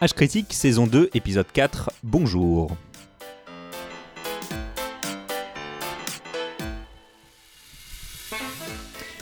[0.00, 2.70] H Critique, saison 2, épisode 4, bonjour.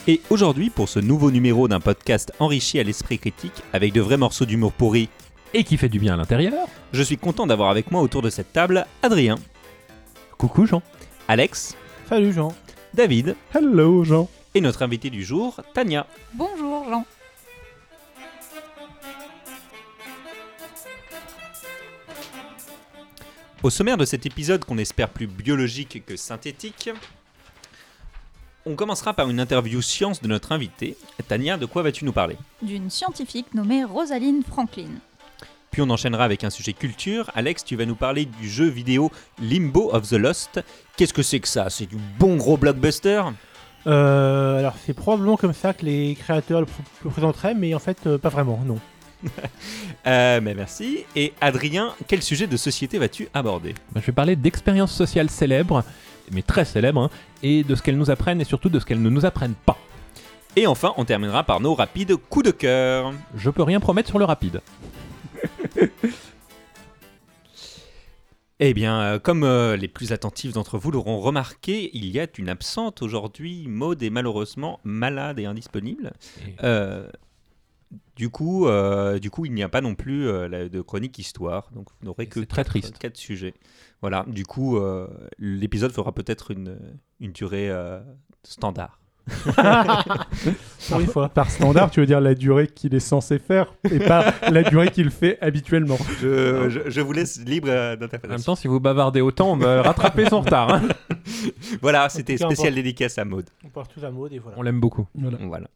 [0.07, 4.17] Et aujourd'hui, pour ce nouveau numéro d'un podcast enrichi à l'esprit critique, avec de vrais
[4.17, 5.09] morceaux d'humour pourri,
[5.53, 6.67] et qui fait du bien à l'intérieur.
[6.93, 9.37] je suis content d'avoir avec moi autour de cette table Adrien,
[10.39, 10.83] Coucou Jean.
[11.27, 11.77] Alex,
[12.09, 12.55] Salut Jean.
[12.95, 14.29] David Hello Jean.
[14.55, 16.07] et notre invité du jour, Tania.
[16.35, 16.68] Bonjour
[23.63, 26.91] Au sommaire de cet épisode qu'on espère plus biologique que synthétique,
[28.65, 30.97] on commencera par une interview science de notre invité.
[31.27, 32.37] Tania, de quoi vas-tu nous parler?
[32.63, 34.91] D'une scientifique nommée Rosaline Franklin.
[35.73, 37.31] Puis on enchaînera avec un sujet culture.
[37.35, 40.61] Alex, tu vas nous parler du jeu vidéo Limbo of the Lost.
[40.97, 41.69] Qu'est-ce que c'est que ça?
[41.69, 43.23] C'est du bon gros blockbuster?
[43.87, 47.79] Euh, alors c'est probablement comme ça que les créateurs le, pr- le présenteraient, mais en
[47.79, 48.79] fait euh, pas vraiment, non.
[50.07, 51.05] Euh, mais merci.
[51.17, 53.75] Et Adrien, quel sujet de société vas-tu aborder?
[53.93, 55.85] Ben, je vais parler d'expériences sociales célèbres,
[56.33, 57.11] mais très célèbres, hein,
[57.43, 59.77] et de ce qu'elles nous apprennent et surtout de ce qu'elles ne nous apprennent pas.
[60.57, 63.13] Et enfin, on terminera par nos rapides coups de cœur.
[63.37, 64.63] Je peux rien promettre sur le rapide.
[68.61, 72.27] Eh bien, euh, comme euh, les plus attentifs d'entre vous l'auront remarqué, il y a
[72.39, 73.67] une absente aujourd'hui.
[73.69, 76.13] Maud est malheureusement malade et indisponible.
[76.65, 77.09] Euh,
[78.19, 81.71] du coup, euh, du coup, il n'y a pas non plus euh, de chronique histoire,
[81.73, 82.99] donc vous n'aurez que très quatre- triste.
[82.99, 83.55] quatre sujets.
[84.03, 84.25] Voilà.
[84.29, 85.07] Du coup, euh,
[85.39, 86.77] l'épisode fera peut-être une,
[87.21, 88.01] une durée euh,
[88.43, 88.99] standard.
[90.89, 91.29] Pour une fois.
[91.29, 94.91] Par standard, tu veux dire la durée qu'il est censé faire et pas la durée
[94.91, 95.99] qu'il fait habituellement.
[96.21, 98.53] Je, je- je vous laisse libre euh, En même d'interprétation.
[98.53, 100.73] temps, si vous bavardez autant, on va rattraper son retard.
[100.75, 100.83] hein.
[101.83, 103.45] Voilà, c'était tout spécial dédicace à Maud.
[103.65, 104.59] On part tous à mode et voilà.
[104.59, 105.07] On l'aime beaucoup.
[105.15, 105.39] Voilà.
[105.43, 105.69] Voilà.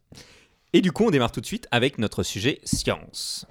[0.75, 3.45] Et du coup, on démarre tout de suite avec notre sujet science.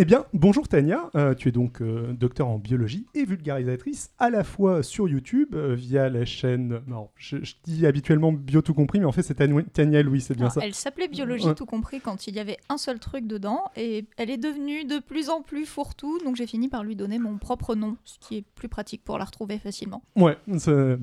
[0.00, 4.30] Eh bien, bonjour Tania, Euh, tu es donc euh, docteur en biologie et vulgarisatrice à
[4.30, 6.80] la fois sur YouTube euh, via la chaîne.
[6.86, 10.34] Non, je, je dis habituellement bio tout compris, mais en fait c'est Tania, Louis, c'est
[10.34, 10.60] bien Alors, ça.
[10.62, 11.54] elle s'appelait Biologie Ouais.
[11.56, 15.00] tout compris quand il y avait un seul truc dedans et elle est devenue de
[15.00, 18.36] plus en plus fourre-tout donc j'ai fini par lui donner mon propre nom ce qui
[18.36, 20.02] est plus pratique pour la retrouver facilement.
[20.14, 20.96] Ouais, c'est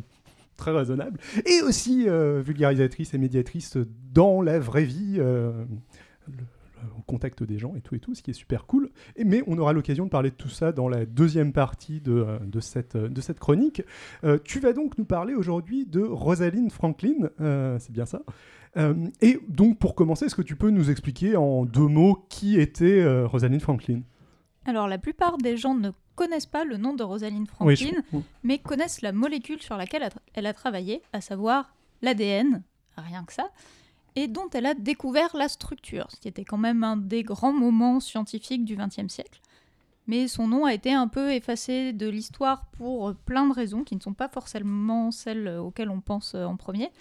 [0.55, 1.19] très raisonnable.
[1.45, 3.77] Et aussi vulgarisatrice et médiatrice
[4.13, 5.67] dans la vraie vie, le-
[6.97, 8.89] au contact des gens et tout et tout, ce qui est super cool.
[9.15, 12.11] Et, mais on aura l'occasion de parler de tout ça dans la deuxième partie de,
[12.13, 13.81] euh, de, cette, euh, de cette chronique.
[14.23, 18.21] Euh, tu vas donc nous parler aujourd'hui de Rosaline Franklin, euh, c'est bien ça.
[18.77, 22.59] Euh, et donc pour commencer, est-ce que tu peux nous expliquer en deux mots qui
[22.59, 24.01] était Rosaline Franklin?
[24.65, 28.17] Alors la plupart des gens ne connaissent pas le nom de Rosaline Oui, Franklin je-
[28.43, 32.63] mais connaissent la molécule sur laquelle elle a travaillé, à savoir l'ADN,
[32.97, 33.49] rien que ça,
[34.15, 37.53] et dont elle a découvert la structure, ce qui était quand même un des grands
[37.53, 39.41] moments scientifiques du XXe siècle.
[40.07, 43.95] Mais son nom a été un peu effacé de l'histoire pour plein de raisons qui
[43.95, 46.91] ne sont pas forcément celles auxquelles on pense euh, en premier.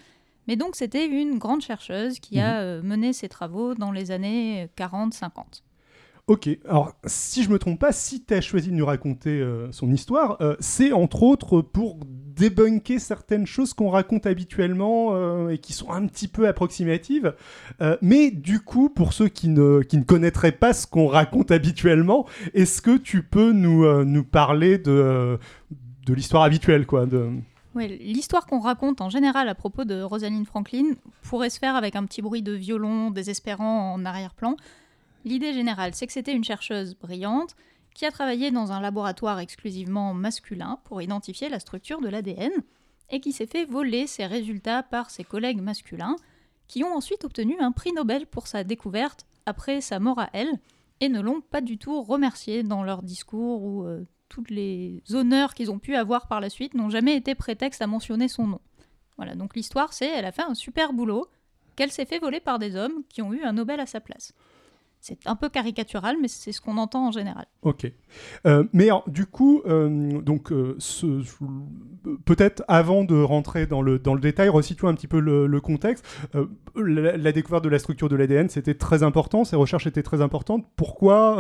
[0.49, 4.69] Mais donc c'était une grande chercheuse qui a euh, mené ses travaux dans les années
[4.77, 5.63] 40-50.
[6.27, 9.71] Ok, alors si je me trompe pas, si tu as choisi de nous raconter euh,
[9.73, 15.59] son histoire, euh, c'est entre autres pour débunker certaines choses qu'on raconte habituellement euh, et
[15.59, 17.35] qui sont un petit peu approximatives.
[18.01, 22.97] Mais du coup, pour ceux qui ne, connaîtraient pas ce qu'on raconte habituellement, est-ce que
[22.97, 25.39] tu peux nous, parler de,
[26.09, 27.29] l'histoire habituelle quoi de...
[27.77, 32.05] L'histoire qu'on raconte en général à propos de Rosalind Franklin pourrait se faire avec un
[32.05, 34.57] petit bruit de violon désespérant en arrière-plan.
[35.25, 37.57] L'idée générale, c'est que c'était une chercheuse brillante
[37.95, 42.53] qui a travaillé dans un laboratoire exclusivement masculin pour identifier la structure de l'ADN
[43.11, 46.17] et qui s'est fait voler ses résultats par ses collègues masculins
[46.67, 50.59] qui ont ensuite obtenu un prix Nobel pour sa découverte après sa mort à elle
[51.01, 55.55] et ne l'ont pas du tout remercié dans leur discours ou euh, toutes les honneurs
[55.55, 58.61] qu'ils ont pu avoir par la suite n'ont jamais été prétexte à mentionner son nom.
[59.17, 61.29] Voilà, donc l'histoire c'est elle a fait un super boulot,
[61.77, 64.33] qu'elle s'est fait voler par des hommes qui ont eu un Nobel à sa place.
[65.07, 67.45] C'est un peu caricatural, mais c'est ce qu'on entend en général.
[67.61, 67.93] Ok.
[68.47, 70.79] Euh, mais alors, du coup, euh, donc, euh,
[72.25, 75.61] peut-être avant de rentrer dans le, dans le détail, resituer un petit peu le, le
[75.61, 76.07] contexte.
[76.75, 80.23] La, la découverte de la structure de l'ADN, c'était très important, ces recherches étaient très
[80.23, 80.65] importantes.
[80.75, 81.37] Pourquoi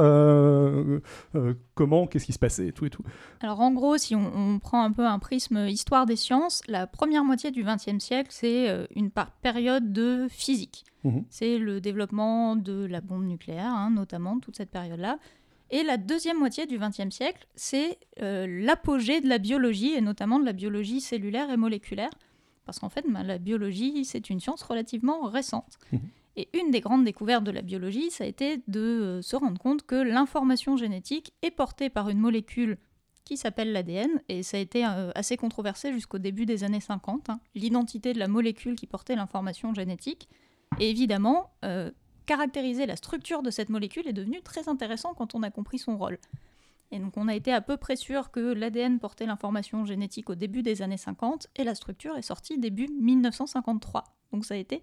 [1.74, 3.02] Comment Qu'est-ce qui se passait et tout et tout?
[3.40, 6.86] Alors en gros, si on, on prend un peu un prisme histoire des sciences, la
[6.86, 10.84] première moitié du XXe siècle, c'est une période de physique.
[11.04, 11.24] Mhm.
[11.28, 15.18] C'est le développement de la bombe nucléaire, hein, notamment toute cette période-là.
[15.70, 20.38] Et la deuxième moitié du XXe siècle, c'est euh, l'apogée de la biologie, et notamment
[20.38, 22.10] de la biologie cellulaire et moléculaire.
[22.64, 25.78] Parce qu'en fait, ben, la biologie, c'est une science relativement récente.
[25.92, 26.00] Mhm.
[26.36, 29.60] Et une des grandes découvertes de la biologie, ça a été de euh, se rendre
[29.60, 32.78] compte que l'information génétique est portée par une molécule
[33.24, 37.30] qui s'appelle l'ADN, et ça a été euh, assez controversé jusqu'au début des années 50,
[37.30, 40.28] hein, l'identité de la molécule qui portait l'information génétique.
[40.80, 41.90] Et évidemment, euh,
[42.26, 45.96] caractériser la structure de cette molécule est devenu très intéressant quand on a compris son
[45.96, 46.18] rôle.
[46.90, 50.34] Et donc on a été à peu près sûr que l'ADN portait l'information génétique au
[50.34, 54.04] début des années 50 et la structure est sortie début 1953.
[54.32, 54.80] Donc ça a été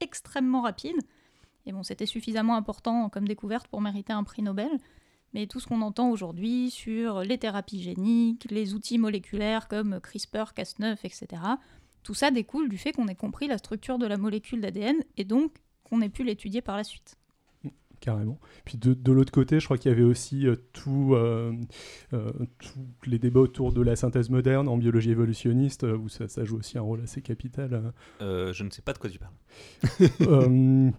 [0.00, 0.96] extrêmement rapide.
[1.66, 4.70] Et bon, c'était suffisamment important comme découverte pour mériter un prix Nobel.
[5.34, 10.54] Mais tout ce qu'on entend aujourd'hui sur les thérapies géniques, les outils moléculaires comme CRISPR,
[10.56, 11.42] Cas9, etc.,
[12.08, 15.24] tout ça découle du fait qu'on ait compris la structure de la molécule d'ADN et
[15.24, 15.52] donc
[15.84, 17.18] qu'on ait pu l'étudier par la suite.
[18.00, 18.40] Carrément.
[18.64, 21.52] Puis de, de l'autre côté, je crois qu'il y avait aussi euh, tout, euh,
[22.14, 26.28] euh, tous les débats autour de la synthèse moderne en biologie évolutionniste, euh, où ça,
[26.28, 27.74] ça joue aussi un rôle assez capital.
[27.74, 27.90] euh.
[28.22, 29.34] Euh, je ne sais pas de quoi tu parles.
[30.22, 30.90] Euh,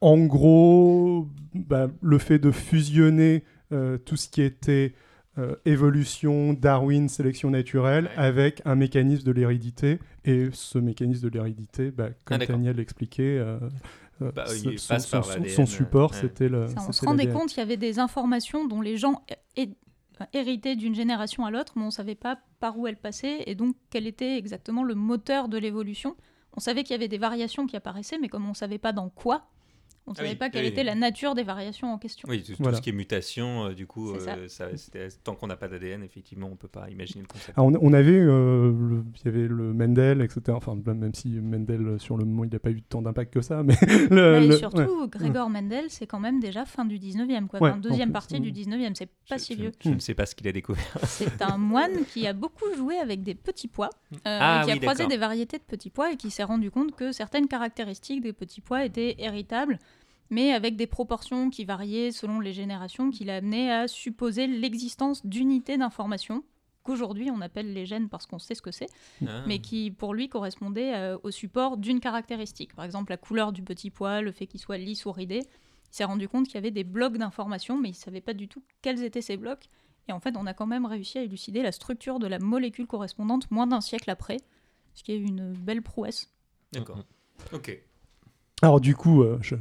[0.00, 4.94] en gros, bah, le fait de fusionner euh, tout ce qui était
[5.40, 8.10] euh, évolution, Darwin, sélection naturelle, Ouais.
[8.16, 9.98] avec un mécanisme de l'hérédité.
[10.24, 12.46] Et ce mécanisme de l'hérédité, bah, comme Ah.
[12.46, 13.58] Daniel l'expliquait, euh,
[14.22, 16.18] euh, Bah, son, support, ouais.
[16.20, 16.66] c'était le.
[16.68, 17.38] Ça, on se rendait l'ADN.
[17.38, 19.22] compte qu'il y avait des informations dont les gens
[20.34, 23.54] héritaient d'une génération à l'autre, mais on ne savait pas par où elles passaient et
[23.54, 26.14] donc quel était exactement le moteur de l'évolution.
[26.54, 28.92] On savait qu'il y avait des variations qui apparaissaient, mais comme on ne savait pas
[28.92, 29.46] dans quoi,
[30.10, 30.68] on ne Ah savait oui, pas quelle oui.
[30.70, 32.28] était la nature des variations en question.
[32.28, 32.78] Oui, tout, tout Voilà.
[32.78, 34.34] ce qui est mutation, euh, du coup, ça.
[34.34, 34.66] euh, ça,
[35.22, 37.56] tant qu'on n'a pas d'ADN, effectivement, on peut pas imaginer le concept.
[37.56, 40.40] Alors, on, on avait, euh, le- il y avait le Mendel, etc.
[40.48, 43.62] Enfin, même si Mendel, sur le moment, il n'a pas eu tant d'impact que ça,
[43.62, 43.74] mais
[44.10, 45.08] le- Mais le- surtout, ouais.
[45.08, 47.60] Gregor Mendel, c'est quand même déjà fin du 19e, quoi.
[47.62, 48.42] Ouais, Enfin, deuxième partie mm.
[48.42, 49.72] du 19e, c'est pas Je- si je- vieux.
[49.80, 50.84] Je, ne sais pas ce qu'il a découvert.
[51.04, 54.76] C'est un moine qui a beaucoup joué avec des petits pois, euh, Ah qui a
[54.78, 58.32] croisé des variétés de petits pois et qui s'est rendu compte que certaines caractéristiques des
[58.32, 59.78] petits pois étaient héritables,
[60.30, 65.24] mais avec des proportions qui variaient selon les générations, qui l'a amené à supposer l'existence
[65.26, 66.42] d'unités d'information
[66.82, 68.86] qu'aujourd'hui on appelle les gènes parce qu'on sait ce que c'est,
[69.26, 69.42] Ah.
[69.46, 72.74] mais qui pour lui correspondaient euh, au support d'une caractéristique.
[72.74, 75.40] Par exemple, la couleur du petit pois, le fait qu'il soit lisse ou ridé.
[75.92, 78.32] Il s'est rendu compte qu'il y avait des blocs d'informations, mais il ne savait pas
[78.32, 79.68] du tout quels étaient ces blocs.
[80.08, 82.86] Et en fait, on a quand même réussi à élucider la structure de la molécule
[82.86, 84.38] correspondante moins d'un siècle après,
[84.94, 86.32] ce qui est une belle prouesse.
[86.72, 87.04] D'accord.
[87.52, 87.76] Ok.
[88.62, 89.56] Alors du coup, euh, je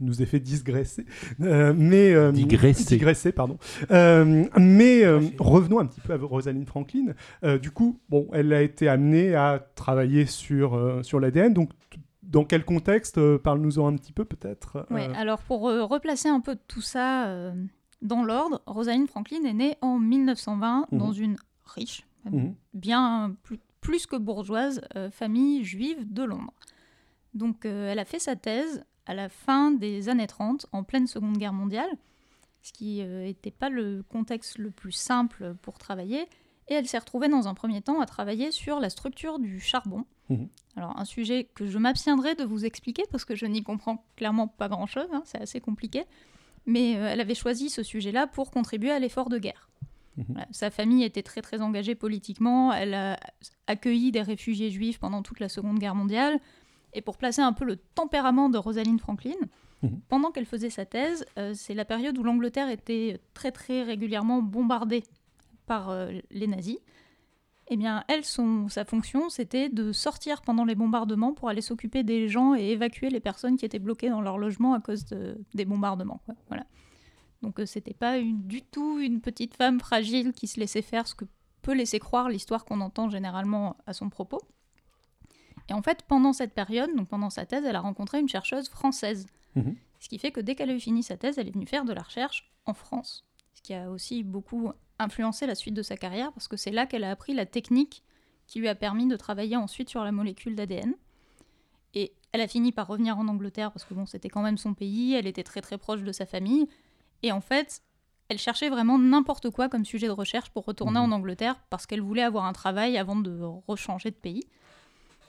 [0.00, 1.06] nous ai fait digresser,
[1.40, 2.84] euh, mais euh, Digresser.
[2.96, 3.58] digresser, pardon.
[3.90, 7.14] Euh, mais euh, revenons un petit peu à Rosalind Franklin.
[7.44, 11.52] Euh, du coup, bon, elle a été amenée à travailler sur euh, sur l'ADN.
[11.52, 11.70] Donc,
[12.22, 14.86] dans quel contexte euh, Parle-nous-en un petit peu, peut-être.
[14.90, 17.52] Euh, alors pour euh, replacer un peu tout ça euh,
[18.02, 20.98] dans l'ordre, Rosalind Franklin est née en 1920 Mhm.
[20.98, 22.54] dans une riche, mhm.
[22.74, 26.52] bien plus, plus que bourgeoise, euh, famille juive de Londres.
[27.34, 31.06] Donc euh, elle a fait sa thèse à la fin des années 30, en pleine
[31.06, 31.90] Seconde Guerre mondiale,
[32.62, 36.26] ce qui n'était pas le contexte le plus simple pour travailler.
[36.68, 40.06] Et elle s'est retrouvée dans un premier temps à travailler sur la structure du charbon.
[40.30, 40.48] Mhm.
[40.76, 44.48] Alors un sujet que je m'abstiendrai de vous expliquer parce que je n'y comprends clairement
[44.48, 46.04] pas grand-chose, hein, c'est assez compliqué.
[46.66, 49.68] Mais euh, elle avait choisi ce sujet-là pour contribuer à l'effort de guerre.
[50.28, 53.18] Voilà, Sa famille était très très engagée politiquement, elle a
[53.66, 56.38] accueilli des réfugiés juifs pendant toute la Seconde Guerre mondiale.
[56.94, 59.34] Et pour placer un peu le tempérament de Rosalind Franklin,
[59.82, 60.00] Mhm.
[60.08, 64.40] pendant qu'elle faisait sa thèse, euh, c'est la période où l'Angleterre était très très régulièrement
[64.40, 65.02] bombardée
[65.66, 66.78] par euh, les nazis.
[67.68, 72.02] Eh bien, elle, son, sa fonction, c'était de sortir pendant les bombardements pour aller s'occuper
[72.02, 75.38] des gens et évacuer les personnes qui étaient bloquées dans leur logement à cause de-
[75.54, 76.20] des bombardements.
[76.26, 76.34] quoi.
[76.48, 76.64] Voilà.
[77.42, 81.06] Donc, euh, c'était pas une- du tout une petite femme fragile qui se laissait faire
[81.06, 81.24] ce que
[81.62, 84.40] peut laisser croire l'histoire qu'on entend généralement à son propos.
[85.68, 88.68] Et en fait, pendant cette période, donc pendant sa thèse, elle a rencontré une chercheuse
[88.68, 89.26] française.
[89.54, 89.76] Mhm.
[90.00, 91.84] Ce qui fait que dès qu'elle a eu fini sa thèse, elle est venue faire
[91.84, 93.24] de la recherche en France.
[93.54, 96.86] Ce qui a aussi beaucoup influencé la suite de sa carrière, parce que c'est là
[96.86, 98.02] qu'elle a appris la technique
[98.46, 100.94] qui lui a permis de travailler ensuite sur la molécule d'ADN.
[101.94, 104.74] Et elle a fini par revenir en Angleterre, parce que bon, c'était quand même son
[104.74, 106.68] pays, elle était très très proche de sa famille.
[107.22, 107.82] Et en fait,
[108.28, 111.12] elle cherchait vraiment n'importe quoi comme sujet de recherche pour retourner Mhm.
[111.12, 114.44] en Angleterre, parce qu'elle voulait avoir un travail avant de rechanger de pays.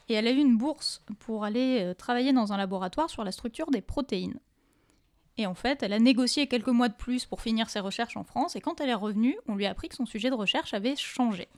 [0.07, 3.31] Et elle a eu une bourse pour aller euh, travailler dans un laboratoire sur la
[3.31, 4.39] structure des protéines.
[5.37, 8.23] Et en fait, elle a négocié quelques mois de plus pour finir ses recherches en
[8.23, 10.73] France, et quand elle est revenue, on lui a appris que son sujet de recherche
[10.73, 11.49] avait changé.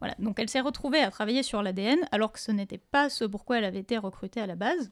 [0.00, 3.24] Voilà, donc elle s'est retrouvée à travailler sur l'ADN, alors que ce n'était pas ce
[3.24, 4.90] pourquoi elle avait été recrutée à la base.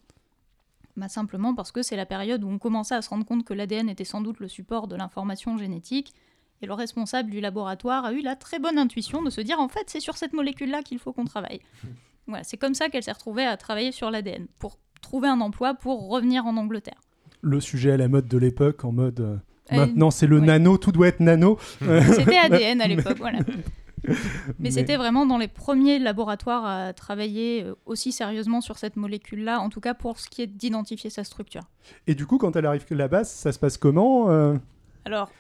[0.97, 3.53] bah, Simplement parce que c'est la période où on commençait à se rendre compte que
[3.53, 6.15] l'ADN était sans doute le support de l'information génétique.
[6.63, 9.69] Et le responsable du laboratoire a eu la très bonne intuition de se dire en
[9.69, 11.61] fait c'est sur cette molécule-là qu'il faut qu'on travaille.
[12.31, 15.75] Voilà, c'est comme ça qu'elle s'est retrouvée à travailler sur l'ADN pour trouver un emploi
[15.75, 17.01] pour revenir en Angleterre.
[17.43, 19.37] Le sujet à la mode de l'époque, en mode euh,
[19.73, 21.59] Euh, maintenant c'est le nano, tout doit être nano.
[21.81, 23.41] C'était ADN à l'époque, voilà.
[24.59, 29.61] Mais, c'était vraiment dans les premiers laboratoires à travailler euh, aussi sérieusement sur cette molécule-là,
[29.61, 31.61] en tout cas pour ce qui est d'identifier sa structure.
[32.07, 34.57] Et du coup, quand elle arrive là-bas, ça se passe comment euh?
[35.05, 35.31] Alors,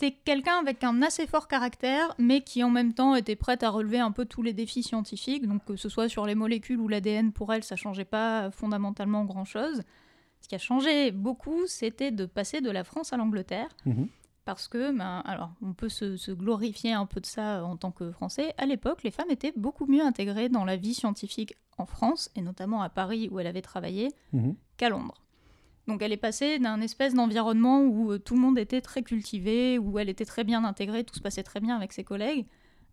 [0.00, 3.68] c'était quelqu'un avec un assez fort caractère, mais qui en même temps était prête à
[3.68, 5.46] relever un peu tous les défis scientifiques.
[5.46, 9.24] Donc, que ce soit sur les molécules ou l'ADN, pour elle, ça changeait pas fondamentalement
[9.26, 9.82] grand-chose.
[10.40, 13.68] Ce qui a changé beaucoup, c'était de passer de la France à l'Angleterre.
[13.84, 14.08] Mhm.
[14.46, 17.90] Parce que, ben, alors, on peut se, se glorifier un peu de ça en tant
[17.90, 18.54] que Français.
[18.56, 22.40] À l'époque, les femmes étaient beaucoup mieux intégrées dans la vie scientifique en France, et
[22.40, 24.56] notamment à Paris où elle avait travaillé, Mhm.
[24.78, 25.20] qu'à Londres.
[25.90, 29.78] Donc elle est passée d'un espèce d'environnement où euh, tout le monde était très cultivé,
[29.78, 32.46] où elle était très bien intégrée, tout se passait très bien avec ses collègues,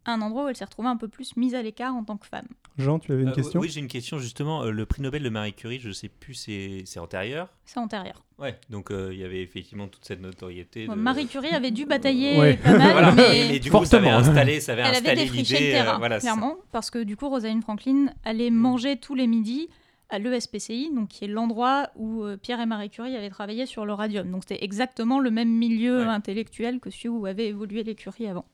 [0.05, 2.15] à un endroit où elle s'est retrouvée un peu plus mise à l'écart en tant
[2.17, 2.47] que femme.
[2.77, 3.59] Jean, tu avais une Euh, question?
[3.59, 4.63] Oui, j'ai une question justement.
[4.63, 7.49] Euh, le prix Nobel de Marie Curie, je sais plus, c'est c'est antérieur?
[7.65, 8.23] C'est antérieur.
[8.39, 10.87] Ouais, donc euh, il y avait effectivement toute cette notoriété.
[10.87, 12.57] de- Marie Curie avait dû batailler Ouais.
[12.57, 13.23] pas mal, Voilà, mais...
[13.29, 15.95] mais, mais du coup, ça avait installé, ça avait elle avait installé défriché le terrain,
[15.95, 19.67] euh, voilà, clairement, parce que du coup, Rosalind Franklin allait manger tous les midis
[20.09, 23.85] à l'ESPCI, donc qui est l'endroit où euh, Pierre et Marie Curie avaient travaillé sur
[23.85, 24.31] le radium.
[24.31, 26.03] Donc c'était exactement le même milieu Ouais.
[26.05, 28.45] intellectuel que celui où avaient évolué les Curie avant.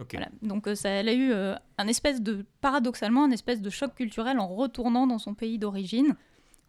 [0.00, 0.08] Ok.
[0.12, 0.28] Voilà.
[0.42, 3.94] Donc euh, ça, elle a eu euh, un espèce de, paradoxalement, un espèce de choc
[3.94, 6.14] culturel en retournant dans son pays d'origine,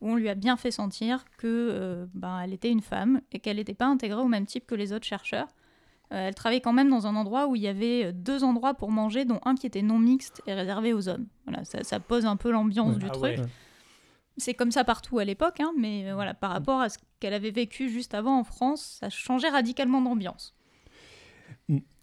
[0.02, 3.40] où on lui a bien fait sentir que euh, ben, elle était une femme et
[3.40, 5.48] qu'elle n'était pas intégrée au même type que les autres chercheurs.
[6.12, 8.92] Euh, elle travaillait quand même dans un endroit où il y avait deux endroits pour
[8.92, 11.26] manger, dont un qui était non mixte et réservé aux hommes.
[11.48, 13.00] Voilà, ça, ça pose un peu l'ambiance Ouais.
[13.00, 13.24] du Ah truc.
[13.40, 13.46] ouais.
[14.38, 17.34] C'est comme ça partout à l'époque, hein, mais euh, voilà, par rapport à ce qu'elle
[17.34, 20.54] avait vécu juste avant en France, ça changeait radicalement d'ambiance.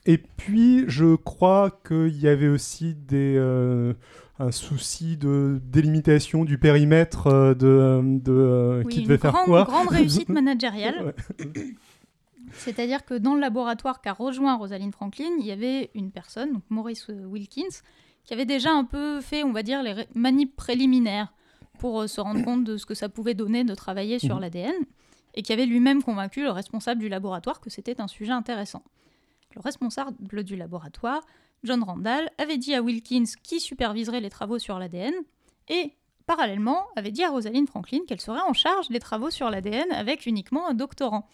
[0.05, 3.95] Et puis, je crois qu'il y avait aussi des, euh,
[4.41, 9.33] un souci de délimitation du périmètre euh, de, de euh, Oui, qui une devait faire
[9.33, 9.65] grande, quoi.
[9.65, 11.15] grande réussite managériale.
[11.39, 11.75] Ouais.
[12.53, 16.63] C'est-à-dire que dans le laboratoire qu'a rejoint Rosalind Franklin, il y avait une personne, donc
[16.69, 17.83] Maurice Wilkins,
[18.25, 21.33] qui avait déjà un peu fait, on va dire, les manips préliminaires
[21.83, 24.41] pour euh, se rendre compte de ce que ça pouvait donner de travailler sur Mhm.
[24.43, 24.75] l'ADN,
[25.35, 28.83] et qui avait lui-même convaincu le responsable du laboratoire que c'était un sujet intéressant.
[29.57, 31.23] Le responsable du laboratoire,
[31.65, 35.13] John Randall, avait dit à Wilkins qui superviserait les travaux sur l'ADN,
[35.69, 35.93] et
[36.27, 40.27] parallèlement avait dit à Rosalind Franklin qu'elle serait en charge des travaux sur l'ADN avec
[40.27, 41.29] uniquement un doctorant.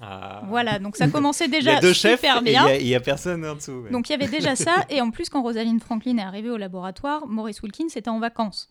[0.00, 0.42] Ah.
[0.48, 2.64] Voilà, donc ça commençait Il y déjà a deux chefs super et il y bien.
[2.66, 3.82] a- il y, a personne en dessous.
[3.84, 3.90] ouais.
[3.90, 6.56] Donc il y avait déjà ça, et en plus quand Rosalind Franklin est arrivée au
[6.56, 8.68] laboratoire, Maurice Wilkins était en vacances.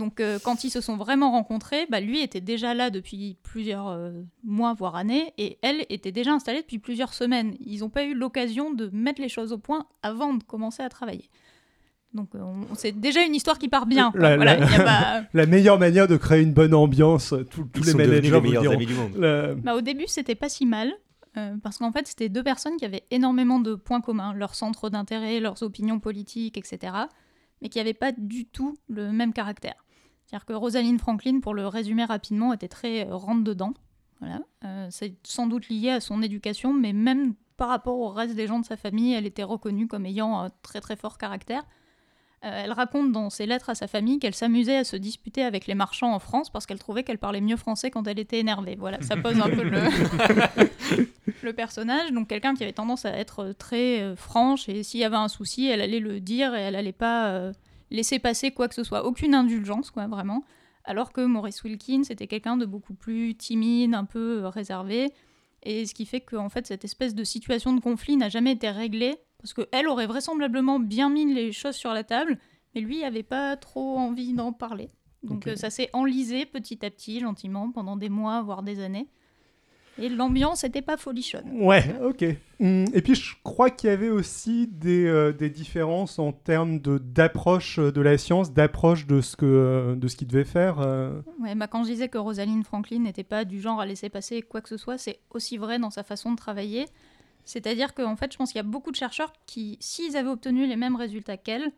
[0.00, 3.86] Donc euh, quand ils se sont vraiment rencontrés, bah, lui était déjà là depuis plusieurs
[3.88, 4.10] euh,
[4.42, 7.54] mois, voire années, et elle était déjà installée depuis plusieurs semaines.
[7.60, 10.88] Ils n'ont pas eu l'occasion de mettre les choses au point avant de commencer à
[10.88, 11.28] travailler.
[12.12, 12.40] Donc euh,
[12.74, 14.10] c'est déjà une histoire qui part bien.
[14.16, 17.28] La- Voilà, la- il y a pas- La meilleure manière de créer une bonne ambiance,
[17.50, 18.74] tout- tous Ils les sont devenus managers les vous meilleurs diront.
[18.74, 19.14] amis du monde.
[19.16, 20.92] La- Bah, au début, c'était pas si mal,
[21.36, 24.88] euh, parce qu'en fait, c'était deux personnes qui avaient énormément de points communs, leurs centres
[24.90, 26.94] d'intérêt, leurs opinions politiques, etc.,
[27.62, 29.84] mais qui n'avaient pas du tout le même caractère.
[30.30, 33.74] C'est-à-dire que Rosalind Franklin, pour le résumer rapidement, était très euh, rentre-dedans.
[34.20, 34.40] Voilà.
[34.64, 38.46] Euh, c'est sans doute lié à son éducation, mais même par rapport au reste des
[38.46, 41.64] gens de sa famille, elle était reconnue comme ayant un très très fort caractère.
[42.44, 45.66] Euh, elle raconte dans ses lettres à sa famille qu'elle s'amusait à se disputer avec
[45.66, 48.76] les marchands en France parce qu'elle trouvait qu'elle parlait mieux français quand elle était énervée.
[48.78, 49.82] Voilà, ça pose un peu le,
[51.42, 52.12] le personnage.
[52.12, 55.28] Donc quelqu'un qui avait tendance à être très euh, franche et s'il y avait un
[55.28, 57.52] souci, elle allait le dire et elle allait pas euh,
[57.90, 59.04] laisser passer quoi que ce soit.
[59.04, 60.44] Aucune indulgence, quoi, vraiment.
[60.84, 65.12] Alors que Maurice Wilkins était quelqu'un de beaucoup plus timide, un peu euh, réservé.
[65.62, 68.70] Et ce qui fait qu'en fait, cette espèce de situation de conflit n'a jamais été
[68.70, 72.38] réglée parce qu'elle aurait vraisemblablement bien mis les choses sur la table,
[72.74, 74.88] mais lui avait pas trop envie d'en parler.
[75.22, 79.08] Donc euh, ça s'est enlisé petit à petit, gentiment, pendant des mois, voire des années.
[80.00, 81.44] Et l'ambiance n'était pas folichonne.
[81.52, 82.24] Ouais, ok.
[82.60, 86.78] Hum, Et puis je crois qu'il y avait aussi des, euh, des différences en termes
[86.80, 90.80] d'approche de la science, d'approche de ce que euh, de ce qu'il devait faire.
[90.80, 91.20] euh.
[91.40, 94.42] Ouais, bah quand je disais que Rosalind Franklin n'était pas du genre à laisser passer
[94.42, 96.86] quoi que ce soit, c'est aussi vrai dans sa façon de travailler.
[97.44, 100.66] C'est-à-dire qu'en fait, je pense qu'il y a beaucoup de chercheurs qui, s'ils avaient obtenu
[100.66, 101.72] les mêmes résultats qu'elle,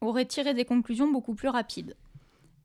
[0.00, 1.96] auraient tiré des conclusions beaucoup plus rapides.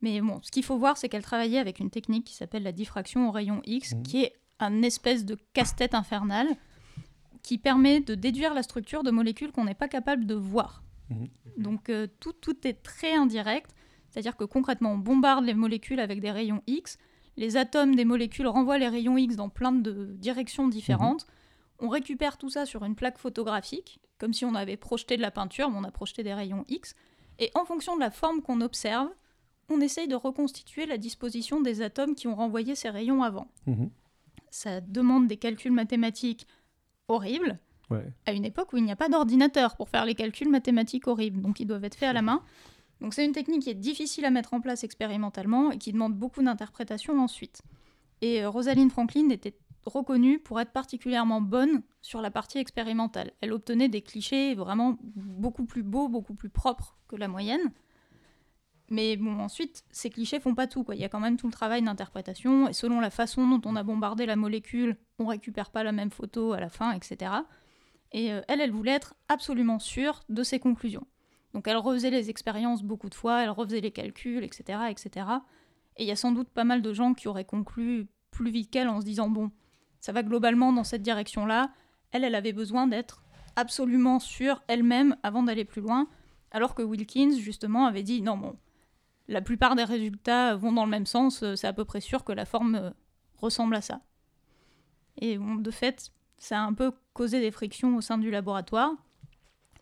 [0.01, 2.71] Mais bon, ce qu'il faut voir, c'est qu'elle travaillait avec une technique qui s'appelle la
[2.71, 4.03] diffraction au rayon X, Mhm.
[4.03, 4.33] qui est
[4.63, 6.47] un espèce de casse-tête infernal
[7.41, 10.83] qui permet de déduire la structure de molécules qu'on n'est pas capable de voir.
[11.09, 11.27] Mhm.
[11.57, 13.71] Donc euh, tout, tout est très indirect,
[14.09, 16.97] c'est-à-dire que concrètement, on bombarde les molécules avec des rayons X,
[17.37, 21.25] les atomes des molécules renvoient les rayons X dans plein de directions différentes.
[21.79, 25.31] On récupère tout ça sur une plaque photographique, comme si on avait projeté de la
[25.31, 26.93] peinture, mais on a projeté des rayons X.
[27.39, 29.09] Et en fonction de la forme qu'on observe,
[29.69, 33.47] on essaye de reconstituer la disposition des atomes qui ont renvoyé ces rayons avant.
[33.65, 33.89] Mhm.
[34.51, 36.45] Ça demande des calculs mathématiques
[37.07, 37.57] horribles,
[37.89, 38.05] Ouais.
[38.25, 41.41] à une époque où il n'y a pas d'ordinateur pour faire les calculs mathématiques horribles,
[41.41, 42.41] donc ils doivent être faits à la main.
[43.01, 46.13] Donc c'est une technique qui est difficile à mettre en place expérimentalement et qui demande
[46.13, 47.61] beaucoup d'interprétation ensuite.
[48.21, 53.31] Et euh, Rosalind Franklin était reconnue pour être particulièrement bonne sur la partie expérimentale.
[53.41, 57.71] Elle obtenait des clichés vraiment beaucoup plus beaux, beaucoup plus propres que la moyenne.
[58.91, 60.85] Mais bon, ensuite, ces clichés font pas tout.
[60.91, 63.77] Il y a quand même tout le travail d'interprétation, et selon la façon dont on
[63.77, 67.31] a bombardé la molécule, on récupère pas la même photo à la fin, etc.
[68.11, 71.07] Et euh, elle, elle voulait être absolument sûre de ses conclusions.
[71.53, 74.79] Donc elle refaisait les expériences beaucoup de fois, elle refaisait les calculs, etc.
[74.89, 75.25] etc.
[75.95, 78.71] Et il y a sans doute pas mal de gens qui auraient conclu plus vite
[78.71, 79.51] qu'elle en se disant, bon,
[80.01, 81.71] ça va globalement dans cette direction-là.
[82.11, 83.23] Elle, elle avait besoin d'être
[83.55, 86.09] absolument sûre elle-même avant d'aller plus loin,
[86.51, 88.57] alors que Wilkins, justement, avait dit, non, bon,
[89.27, 92.23] la plupart des résultats vont dans le même sens, euh, c'est à peu près sûr
[92.23, 92.89] que la forme euh,
[93.37, 94.01] ressemble à ça.
[95.19, 98.91] Et bon, de fait, ça a un peu causé des frictions au sein du laboratoire,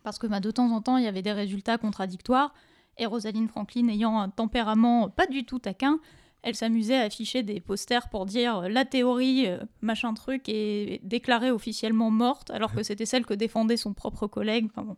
[0.02, 2.54] parce que bah, de temps en temps, il y avait des résultats contradictoires,
[2.98, 6.00] et Rosalind Franklin ayant un tempérament pas du tout taquin,
[6.42, 9.46] elle s'amusait à afficher des posters pour dire euh, la théorie,
[9.80, 14.68] machin truc, est déclarée officiellement morte, alors que c'était celle que défendait son propre collègue.
[14.70, 14.96] Enfin bon.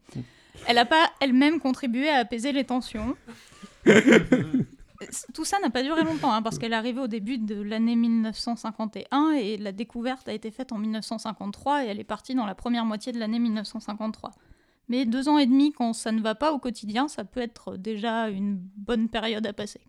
[0.67, 3.17] Elle n'a pas elle-même contribué à apaiser les tensions.
[5.35, 7.97] Tout ça n'a pas duré longtemps, hein, parce qu'elle est arrivée au début de l'année
[7.97, 12.55] 1951 et la découverte a été faite en 1953 et elle est partie dans la
[12.55, 14.31] première moitié de l'année 1953.
[14.89, 17.77] Mais deux ans et demi, quand ça ne va pas au quotidien, ça peut être
[17.77, 19.81] déjà une bonne période à passer.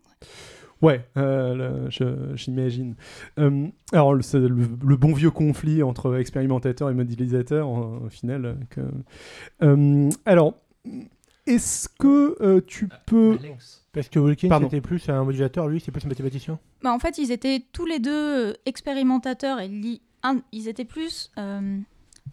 [0.81, 1.89] Ouais, euh,
[2.35, 2.95] j'imagine.
[3.39, 4.49] Euh, alors, le, c'est le,
[4.83, 8.45] le bon vieux conflit entre expérimentateurs et modélisateurs, en- au final.
[8.45, 8.81] euh, que-
[9.61, 10.55] Euh, alors,
[11.45, 13.37] est-ce que euh, tu peux...
[13.93, 14.67] Parce que Wilkins Pardon.
[14.67, 16.59] était plus un modulateur, lui, c'est plus un mathématicien.
[16.81, 18.11] Bah, en fait, ils étaient tous les deux
[18.49, 21.77] euh, expérimentateurs et li- un- ils étaient plus euh,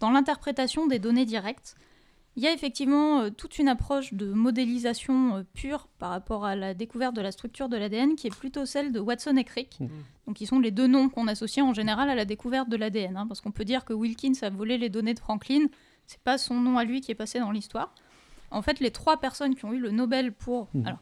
[0.01, 1.77] dans l'interprétation des données directes.
[2.37, 6.57] Il y a effectivement euh, toute une approche de modélisation euh, pure par rapport à
[6.57, 9.79] la découverte de la structure de l'ADN qui est plutôt celle de Watson et Crick.
[9.81, 9.89] Mhm.
[10.27, 13.17] Donc, qui sont les deux noms qu'on associe en général à la découverte de l'ADN.
[13.19, 15.67] hein, parce qu'on peut dire que Wilkins a volé les données de Franklin,
[16.07, 17.95] c'est pas son nom à lui qui est passé dans l'histoire.
[18.51, 20.69] En fait, les trois personnes qui ont eu le Nobel pour.
[20.73, 20.87] Mhm.
[20.87, 20.99] Alors,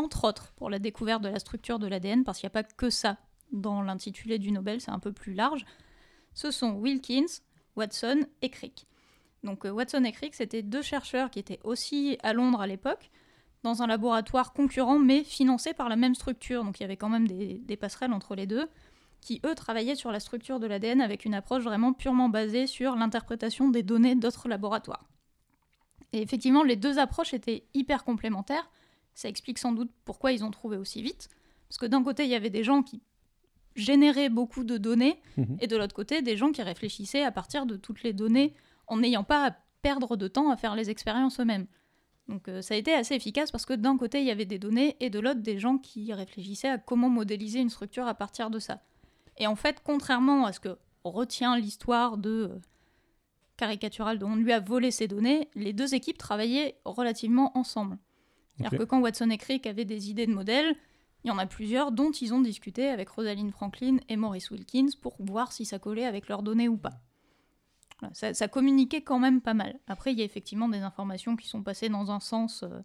[0.00, 2.64] entre autres pour la découverte de la structure de l'ADN, parce qu'il n'y a pas
[2.64, 3.18] que ça
[3.52, 5.64] dans l'intitulé du Nobel, c'est un peu plus large,
[6.34, 7.26] ce sont Wilkins,
[7.76, 8.86] Watson et Crick.
[9.42, 13.10] Donc euh, Watson et Crick, c'était deux chercheurs qui étaient aussi à Londres à l'époque,
[13.62, 16.64] dans un laboratoire concurrent, mais financé par la même structure.
[16.64, 18.68] Donc il y avait quand même des, des passerelles entre les deux,
[19.20, 22.96] qui eux travaillaient sur la structure de l'ADN avec une approche vraiment purement basée sur
[22.96, 25.10] l'interprétation des données d'autres laboratoires.
[26.12, 28.70] Et effectivement, les deux approches étaient hyper complémentaires.
[29.14, 31.28] Ça explique sans doute pourquoi ils ont trouvé aussi vite.
[31.68, 33.02] Parce que d'un côté, il y avait des gens qui
[33.76, 35.58] généraient beaucoup de données, Mhm.
[35.60, 38.54] et de l'autre côté, des gens qui réfléchissaient à partir de toutes les données
[38.88, 41.66] en n'ayant pas à perdre de temps à faire les expériences eux-mêmes.
[42.28, 44.58] Donc euh, ça a été assez efficace parce que d'un côté, il y avait des
[44.58, 48.50] données, et de l'autre, des gens qui réfléchissaient à comment modéliser une structure à partir
[48.50, 48.82] de ça.
[49.38, 52.58] Et en fait, contrairement à ce que retient l'histoire de euh,
[53.56, 57.98] caricaturale dont on lui a volé ses données, les deux équipes travaillaient relativement ensemble.
[58.60, 60.76] C'est-à-dire que quand Watson et Crick avaient des idées de modèles,
[61.24, 64.88] il y en a plusieurs dont ils ont discuté avec Rosalind Franklin et Maurice Wilkins
[65.00, 67.00] pour voir si ça collait avec leurs données ou pas.
[68.00, 69.78] Voilà, ça, ça communiquait quand même pas mal.
[69.86, 72.80] Après, il y a effectivement des informations qui sont passées dans un sens euh,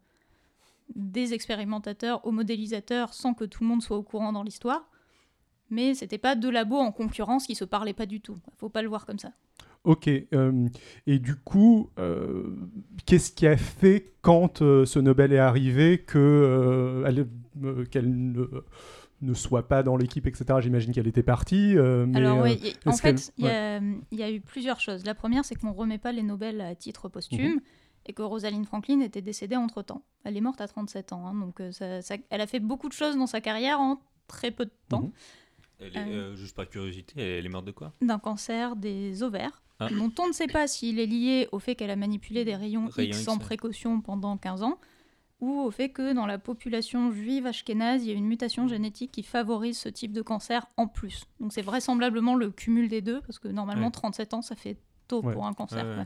[0.94, 4.90] des expérimentateurs aux modélisateurs sans que tout le monde soit au courant dans l'histoire.
[5.70, 8.38] Mais c'était pas deux labos en concurrence qui se parlaient pas du tout.
[8.58, 9.32] Faut pas le voir comme ça.
[9.86, 10.10] Ok.
[10.34, 10.67] euh,
[11.08, 12.56] et du coup, euh,
[13.06, 17.28] qu'est-ce qui a fait quand euh, ce Nobel est arrivé que euh, elle-
[17.63, 18.45] euh, qu'elle ne,
[19.21, 20.45] ne soit pas dans l'équipe, etc.
[20.62, 21.78] J'imagine qu'elle était partie.
[21.78, 24.80] euh, mais, Alors, euh, y- en fait, il y, a- il y a eu plusieurs
[24.80, 25.06] choses.
[25.06, 27.12] La première, c'est qu'on remet pas les Nobel à titre Mhm.
[27.12, 27.62] posthume
[28.08, 30.04] et que Rosalind Franklin était décédée entre temps.
[30.26, 32.88] Elle est morte à 37 ans, hein, donc euh, ça- ça- elle a fait beaucoup
[32.88, 35.02] de choses dans sa carrière en très peu de temps.
[35.04, 35.12] Mhm.
[35.80, 37.93] Elle est, euh, juste par curiosité, elle est morte de quoi?
[38.02, 39.90] D'un cancer des ovaires, Ah.
[39.90, 42.88] dont on ne sait pas s'il est lié au fait qu'elle a manipulé des rayons,
[42.88, 43.40] Rayons X X, sans ouais.
[43.44, 44.80] précaution pendant 15 ans,
[45.42, 49.12] ou au fait que dans la population juive ashkénaze, il y a une mutation génétique
[49.12, 51.26] qui favorise ce type de cancer en plus.
[51.42, 53.92] Donc c'est vraisemblablement le cumul des deux, parce que normalement Ouais.
[53.92, 54.78] 37 ans, ça fait
[55.10, 55.34] tôt Ouais.
[55.34, 55.84] pour un cancer.
[55.84, 55.96] Ouais, ouais.
[55.96, 56.06] quoi.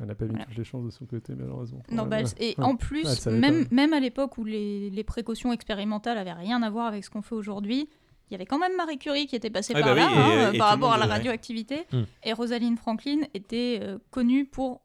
[0.00, 0.46] Elle n'a pas mis Voilà.
[0.46, 1.82] toutes les chances de son côté, malheureusement.
[1.92, 2.64] Non, bah, et Ouais.
[2.64, 7.04] en plus, même, à l'époque où les, les précautions expérimentales avaient rien à voir avec
[7.04, 7.88] ce qu'on fait aujourd'hui,
[8.34, 10.44] y avait quand même Marie Curie qui était passée par bah là oui, hein, et-
[10.46, 11.86] euh, et par rapport à la radioactivité.
[11.92, 12.02] Mm.
[12.24, 14.82] Et Rosalind Franklin était euh, connue pour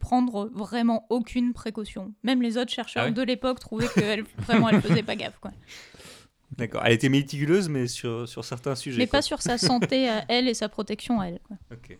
[0.00, 2.14] prendre vraiment aucune précaution.
[2.22, 5.38] Même les autres chercheurs Ah ouais de l'époque trouvaient qu'elle vraiment elle faisait pas gaffe.
[5.40, 5.50] Quoi.
[6.56, 6.82] D'accord.
[6.84, 8.98] Elle était méticuleuse, mais sur, sur certains sujets.
[8.98, 9.18] Mais quoi.
[9.18, 11.40] pas sur sa santé à elle et sa protection à elle.
[11.46, 11.56] quoi.
[11.72, 11.98] Ok.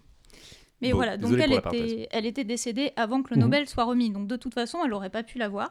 [0.80, 3.42] Mais Bon, voilà, donc elle était, elle était décédée avant que le Mhm.
[3.42, 4.10] Nobel soit remis.
[4.10, 5.70] Donc de toute façon, elle n'aurait pas pu l'avoir.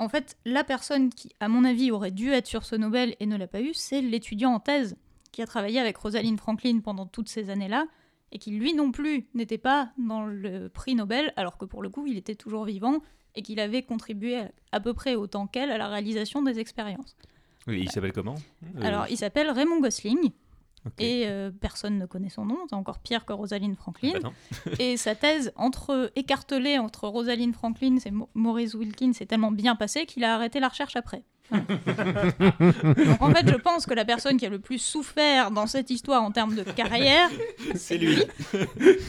[0.00, 3.26] En fait, la personne qui, à mon avis, aurait dû être sur ce Nobel et
[3.26, 4.96] ne l'a pas eu, c'est l'étudiant en thèse
[5.30, 7.84] qui a travaillé avec Rosalind Franklin pendant toutes ces années-là
[8.32, 11.90] et qui, lui non plus, n'était pas dans le prix Nobel, alors que pour le
[11.90, 13.00] coup, il était toujours vivant
[13.34, 17.16] et qu'il avait contribué à, à peu près autant qu'elle à la réalisation des expériences.
[17.66, 18.36] Oui, il s'appelle comment?
[18.76, 20.30] Euh, Alors, il s'appelle Raymond Gosling
[20.98, 24.12] et euh, personne ne connaît son nom, c'est encore pire que Rosalind Franklin.
[24.16, 24.18] Ah
[24.66, 24.72] bah.
[24.78, 29.76] Et sa thèse entre écartelée entre Rosalind Franklin et Mo- Maurice Wilkins s'est tellement bien
[29.76, 31.22] passée qu'il a arrêté la recherche après.
[31.50, 31.64] Voilà.
[32.96, 35.90] Donc en fait, je pense que la personne qui a le plus souffert dans cette
[35.90, 37.28] histoire en termes de carrière,
[37.74, 38.22] C'est lui.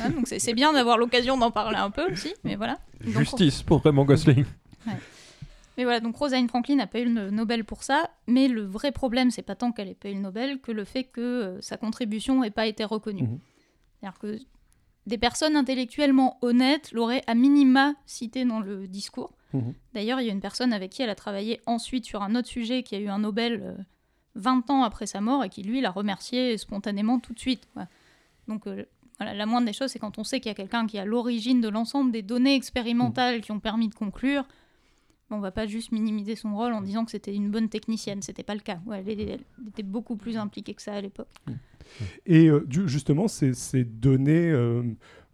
[0.02, 2.80] hein, donc c'est bien d'avoir l'occasion d'en parler un peu aussi, mais voilà.
[3.06, 4.46] Donc, Justice pour Raymond Gosling.
[5.82, 8.92] Mais voilà, donc Rosalind Franklin n'a pas eu le Nobel pour ça, mais le vrai
[8.92, 11.62] problème, c'est pas tant qu'elle ait pas eu le Nobel que le fait que euh,
[11.62, 13.24] sa contribution n'ait pas été reconnue.
[13.24, 13.40] Mhm.
[14.00, 14.38] C'est-à-dire que
[15.08, 19.34] des personnes intellectuellement honnêtes l'auraient à minima cité dans le discours.
[19.54, 19.74] Mhm.
[19.96, 22.48] D'ailleurs, il y a une personne avec qui elle a travaillé ensuite sur un autre
[22.48, 23.74] sujet qui a eu un Nobel euh,
[24.36, 27.68] 20 ans après sa mort et qui, lui, l'a remercié spontanément tout de suite.
[27.74, 27.88] quoi.
[28.48, 28.86] Donc, euh,
[29.18, 31.00] voilà, la moindre des choses, c'est quand on sait qu'il y a quelqu'un qui est
[31.00, 34.46] à l'origine de l'ensemble des données expérimentales qui ont permis de conclure,
[35.32, 38.22] on va pas juste minimiser son rôle en disant que c'était une bonne technicienne.
[38.22, 38.80] C'était pas le cas.
[38.86, 41.28] Ouais, elle, elle était beaucoup plus impliquée que ça à l'époque.
[42.26, 44.84] Et euh, justement, ces, ces données, euh,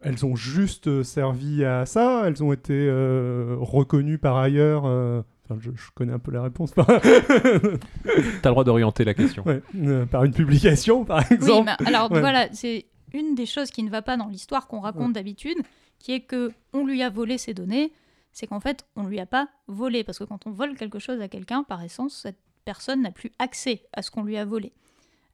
[0.01, 2.23] elles ont juste euh, servi à ça?
[2.25, 6.41] Elles ont été euh, reconnues par ailleurs euh, enfin, je, je connais un peu la
[6.41, 6.71] réponse.
[6.71, 9.43] par- T'as le droit d'orienter la question.
[9.45, 11.71] Ouais, euh, par une publication, par Oui, exemple.
[11.79, 12.19] mais alors Ouais.
[12.19, 15.13] voilà, c'est une des choses qui ne va pas dans l'histoire qu'on raconte Ouais.
[15.13, 15.57] d'habitude,
[15.99, 17.91] qui est que on lui a volé ses données,
[18.37, 21.19] c'est qu'en fait on lui a pas volé parce que quand on vole quelque chose
[21.21, 24.73] à quelqu'un, par essence, cette personne n'a plus accès à ce qu'on lui a volé.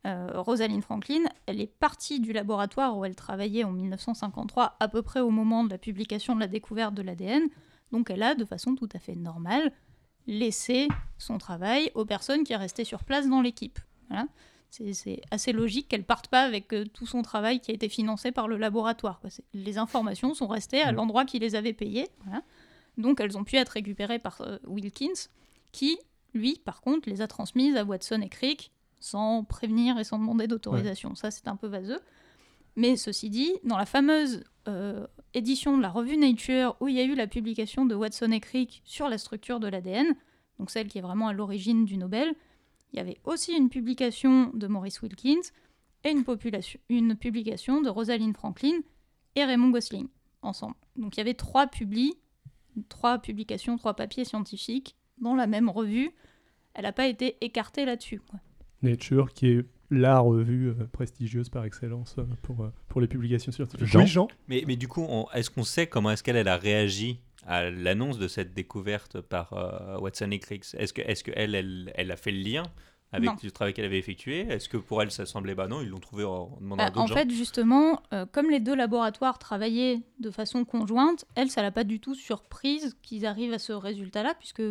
[0.06, 5.02] Euh, Rosalind Franklin, elle est partie du laboratoire où elle travaillait en 1953, à peu
[5.02, 7.44] près au moment de la publication de la découverte de l'ADN.
[7.92, 9.72] Donc elle a, de façon tout à fait normale,
[10.28, 10.88] laissé
[11.18, 13.80] son travail aux personnes qui restaient sur place dans l'équipe.
[14.10, 14.28] Voilà.
[14.70, 18.32] C'est assez logique qu'elle parte pas avec euh, tout son travail qui a été financé
[18.32, 19.20] par le laboratoire.
[19.20, 19.30] quoi.
[19.54, 20.96] Les informations sont restées à Mm.
[20.96, 22.08] l'endroit qui les avait payées.
[22.26, 22.42] voilà.
[22.98, 25.30] Donc elles ont pu être récupérées par euh, Wilkins,
[25.72, 25.98] qui,
[26.34, 30.48] lui, par contre, les a transmises à Watson et Crick sans prévenir et sans demander
[30.48, 31.16] d'autorisation.
[31.16, 32.00] Ça, c'est un peu vaseux.
[32.76, 37.00] Mais ceci dit, dans la fameuse euh, édition de la revue Nature, où il y
[37.00, 40.16] a eu la publication de Watson et Crick sur la structure de l'ADN,
[40.58, 42.34] donc celle qui est vraiment à l'origine du Nobel,
[42.94, 45.42] il y avait aussi une publication de Maurice Wilkins
[46.04, 48.82] et une, publication de Rosalind Franklin
[49.36, 50.08] et Raymond Gosling
[50.42, 50.76] ensemble.
[50.96, 52.14] Donc il y avait trois publis,
[52.90, 56.12] trois publications, trois papiers scientifiques dans la même revue.
[56.74, 58.22] Elle n'a pas été écartée là-dessus.
[58.82, 63.52] Nature, qui est la revue euh, prestigieuse par excellence euh, pour, euh, pour les publications
[63.52, 63.88] scientifiques.
[63.88, 66.58] Jean Oui, Jean Mais, mais du coup, est-ce qu'on sait comment est-ce qu'elle elle a
[66.58, 70.66] réagi à l'annonce de cette découverte par euh, Watson et Crick?
[70.78, 72.64] Est-ce que est-ce que elle, elle, elle a fait le lien
[73.14, 73.36] avec Non.
[73.42, 76.00] le travail qu'elle avait effectué Est-ce que pour elle ça semblait bah non, ils l'ont
[76.00, 79.38] trouvé en demandant Bah, à d'autres en gens fait, justement, euh, comme les deux laboratoires
[79.40, 83.72] travaillaient de façon conjointe, elle, ça l'a pas du tout surprise qu'ils arrivent à ce
[83.72, 84.64] résultat-là, puisque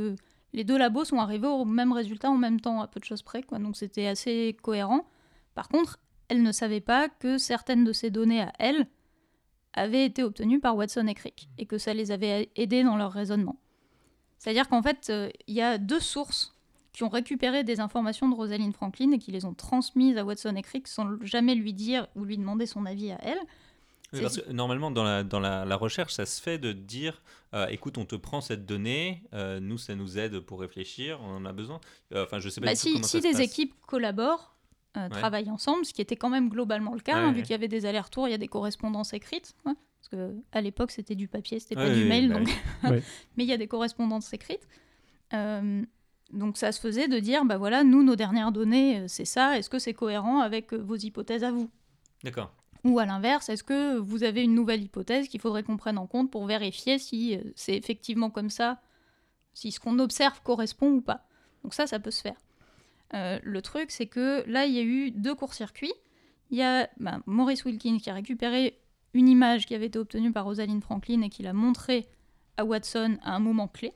[0.53, 3.23] les deux labos sont arrivés au même résultat en même temps, à peu de choses
[3.23, 3.59] près, quoi.
[3.59, 5.07] Donc c'était assez cohérent.
[5.55, 8.87] Par contre, elle ne savait pas que certaines de ces données à elle
[9.75, 13.13] avaient été obtenues par Watson et Crick, et que ça les avait aidés dans leur
[13.13, 13.57] raisonnement.
[14.39, 16.55] C'est-à-dire qu'en fait, euh, il y a deux sources
[16.93, 20.55] qui ont récupéré des informations de Rosalind Franklin et qui les ont transmises à Watson
[20.57, 23.39] et Crick sans jamais lui dire ou lui demander son avis à elle.
[24.13, 27.23] Oui, parce que normalement, dans, la, dans la, la recherche, ça se fait de dire
[27.55, 31.37] euh, écoute, on te prend cette donnée, euh, nous, ça nous aide pour réfléchir, on
[31.37, 31.81] en a besoin.
[32.15, 33.41] Euh, Enfin, je sais pas Bah, du tout si comment si ça se des passe.
[33.53, 34.55] équipes collaborent,
[34.99, 35.09] euh, Ouais.
[35.09, 37.33] travaillent ensemble, ce qui était quand même globalement le cas, Ouais, hein, ouais.
[37.37, 39.55] vu qu'il y avait des allers-retours, il y a des correspondances écrites.
[39.65, 42.49] ouais, parce que à l'époque, c'était du papier, c'était pas Ouais, du mail, donc
[42.83, 44.67] mais il y a des correspondances écrites.
[46.33, 49.59] Donc ça se faisait de dire, bah voilà, nous, nos dernières données, euh, c'est ça,
[49.59, 51.71] est-ce que c'est cohérent avec euh, vos hypothèses à vous?
[52.25, 52.53] D'accord.
[52.85, 56.07] Ou à l'inverse, est-ce que vous avez une nouvelle hypothèse qu'il faudrait qu'on prenne en
[56.07, 58.81] compte pour vérifier si euh, c'est effectivement comme ça,
[59.55, 61.27] si ce qu'on observe correspond ou pas?
[61.63, 62.37] Donc ça, ça peut se faire.
[63.15, 65.93] Euh, le truc, c'est que là, il y a eu deux courts-circuits.
[66.51, 68.79] Il y a bah, Maurice Wilkins qui a récupéré
[69.15, 72.09] une image qui avait été obtenue par Rosalind Franklin et qui l'a montrée
[72.57, 73.93] à Watson à un moment clé,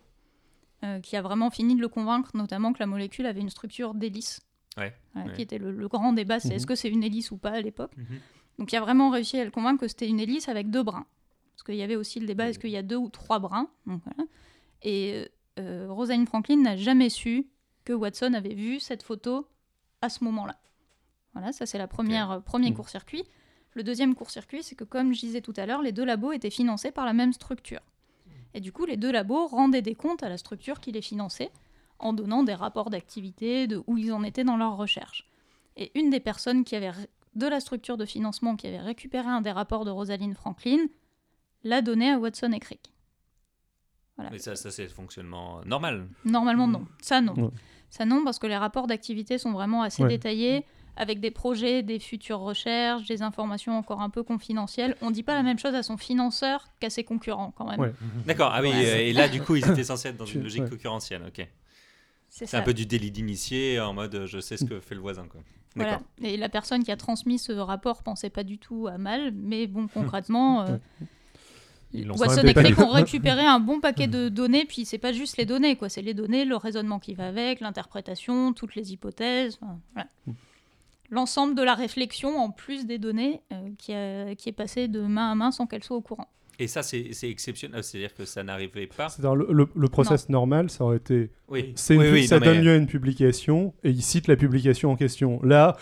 [0.85, 3.95] euh, qui a vraiment fini de le convaincre, notamment que la molécule avait une structure
[3.95, 4.41] d'hélice.
[4.77, 5.35] Ouais, Voilà, ouais.
[5.35, 6.55] qui était le, le grand débat, c'est Mhm.
[6.57, 7.97] est-ce que c'est une hélice ou pas à l'époque.
[7.97, 8.19] Mhm.
[8.59, 11.07] Donc il a vraiment réussi à le convaincre que c'était une hélice avec deux brins.
[11.55, 13.71] Parce qu'il y avait aussi le débat, est-ce qu'il y a deux ou trois brins?
[13.87, 14.29] Donc, voilà.
[14.83, 17.47] Et euh, Rosalind Franklin n'a jamais su
[17.85, 19.49] que Watson avait vu cette photo
[20.03, 20.57] à ce moment-là.
[21.33, 22.77] Voilà, ça c'est la première euh, premier Mhm.
[22.77, 23.25] court-circuit.
[23.73, 26.51] Le deuxième court-circuit, c'est que comme je disais tout à l'heure, les deux labos étaient
[26.51, 27.81] financés par la même structure.
[28.55, 31.51] Et du coup, les deux labos rendaient des comptes à la structure qui les finançait
[31.99, 35.27] en donnant des rapports d'activité, de où ils en étaient dans leurs recherches.
[35.77, 36.93] Et une des personnes qui avait
[37.35, 40.87] de la structure de financement qui avait récupéré un des rapports de Rosalind Franklin
[41.65, 42.93] l'a donné à Watson et Crick.
[44.17, 44.31] Voilà.
[44.31, 46.09] Mais ça, ça c'est le fonctionnement normal.
[46.25, 46.87] Normalement, non.
[47.03, 47.35] Ça, non.
[47.35, 47.51] Ouais.
[47.91, 50.09] Ça, non, parce que les rapports d'activité sont vraiment assez Ouais.
[50.09, 50.65] détaillés,
[50.97, 54.97] avec des projets, des futures recherches, des informations encore un peu confidentielles.
[55.03, 57.79] On ne dit pas la même chose à son financeur qu'à ses concurrents, quand même.
[57.79, 57.93] Ouais.
[58.27, 58.87] D'accord, ah oui, Ouais.
[58.87, 61.47] euh, et là, du coup, ils étaient censés être dans une logique concurrentielle, ok.
[62.29, 64.95] C'est C'est un peu du délit d'initié en mode euh, je sais ce que fait
[64.95, 65.41] le voisin, quoi.
[65.75, 65.93] Voilà.
[65.93, 66.07] D'accord.
[66.23, 69.67] Et la personne qui a transmis ce rapport pensait pas du tout à mal, mais
[69.67, 70.77] bon, concrètement, euh,
[71.93, 75.37] Ils Watson et Crick ont récupéré un bon paquet de données, puis c'est pas juste
[75.37, 75.89] les données, quoi.
[75.91, 79.59] C'est les données, le raisonnement qui va avec, l'interprétation, toutes les hypothèses.
[79.61, 80.09] enfin, voilà.
[81.11, 85.01] L'ensemble de la réflexion en plus des données euh, qui, a- qui est passé de
[85.01, 86.29] main à main sans qu'elle soit au courant.
[86.59, 89.11] Et ça, c'est c'est exceptionnel, c'est-à-dire que ça n'arrivait pas.
[89.11, 92.41] C'est-à-dire le, le- le process normal, ça aurait été Oui, une oui, oui, ça non,
[92.47, 95.39] mais- donne lieu à une publication et il cite la publication en question.
[95.43, 95.77] Là,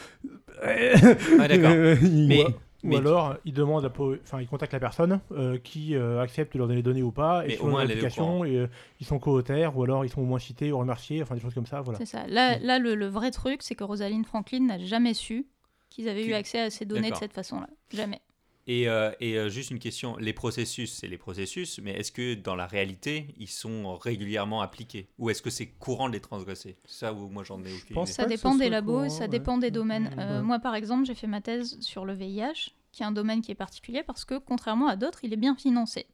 [0.63, 1.71] Ah, d'accord.
[2.03, 2.45] il- Mais,
[2.85, 3.91] Ou mais- alors, il demande,
[4.23, 7.13] enfin, il contacte la personne euh, qui euh, accepte de leur donner les données ou
[7.13, 8.67] pas, et Mais au moins, euh,
[9.01, 11.55] ils sont co-auteurs, ou alors ils sont au moins cités ou remerciés, enfin des choses
[11.55, 11.99] comme ça, voilà.
[11.99, 12.27] C'est ça.
[12.27, 15.47] Là, là le, le vrai truc, c'est que Rosalind Franklin n'a jamais su
[15.89, 17.69] qu'ils avaient eu accès à ces données de cette façon-là.
[17.91, 18.21] Jamais.
[18.67, 22.35] Et, euh, et, euh, juste une question, les processus, c'est les processus, mais est-ce que
[22.35, 25.09] dans la réalité, ils sont régulièrement appliqués?
[25.19, 26.77] Ou est-ce que c'est courant de les transgresser?
[26.87, 28.15] Ça, moi j'en ai aucune pense idée.
[28.15, 29.29] Ça dépend des labos, courant, ça ouais.
[29.29, 30.15] dépend des domaines.
[30.15, 30.43] Mmh, Euh, ouais.
[30.47, 33.51] Moi, par exemple, j'ai fait ma thèse sur le VIH, qui est un domaine qui
[33.51, 36.07] est particulier parce que, contrairement à d'autres, il est bien financé.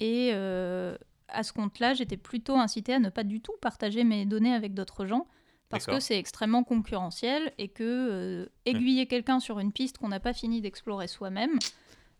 [0.00, 0.98] Et euh,
[1.28, 4.74] à ce compte-là, j'étais plutôt incitée à ne pas du tout partager mes données avec
[4.74, 5.26] d'autres gens
[5.74, 10.20] parce que c'est extrêmement concurrentiel et que euh, aiguiller quelqu'un sur une piste qu'on n'a
[10.20, 11.58] pas fini d'explorer soi-même,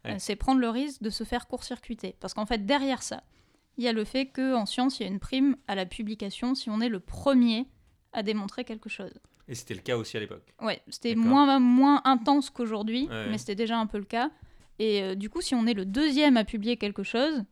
[0.07, 2.15] euh, c'est prendre le risque de se faire court-circuiter.
[2.21, 3.23] Parce qu'en fait, derrière ça,
[3.79, 6.55] il y a le fait qu'en science, il y a une prime à la publication
[6.55, 7.67] si on est le premier
[8.13, 9.13] à démontrer quelque chose.
[9.49, 10.55] Et c'était le cas aussi à l'époque.
[10.63, 13.27] Ouais, c'était moins, moins intense qu'aujourd'hui, Ouais.
[13.31, 14.31] mais c'était déjà un peu le cas.
[14.79, 17.45] Et euh, du coup, si on est le deuxième à publier quelque chose,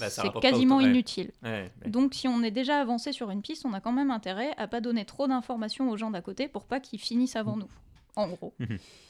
[0.00, 1.30] Bah, c'est quasiment inutile.
[1.42, 1.90] Ouais, ouais.
[1.90, 4.66] Donc, si on est déjà avancé sur une piste, on a quand même intérêt à
[4.68, 7.68] pas donner trop d'informations aux gens d'à côté pour pas qu'ils finissent avant nous.
[8.16, 8.54] En gros.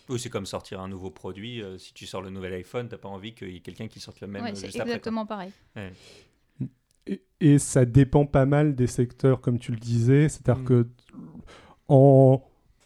[0.08, 1.62] Oui, c'est comme sortir un nouveau produit.
[1.62, 4.00] euh, si tu sors le nouvel iPhone, t'as pas envie qu'il y ait quelqu'un qui
[4.00, 4.80] sorte le même Ouais, euh, c'est après.
[4.82, 5.52] exactement pareil.
[7.06, 10.28] Et, et ça dépend pas mal des secteurs, comme tu le disais.
[10.28, 10.66] C'est-à-dire Mm.
[10.66, 10.88] que
[11.88, 12.42] en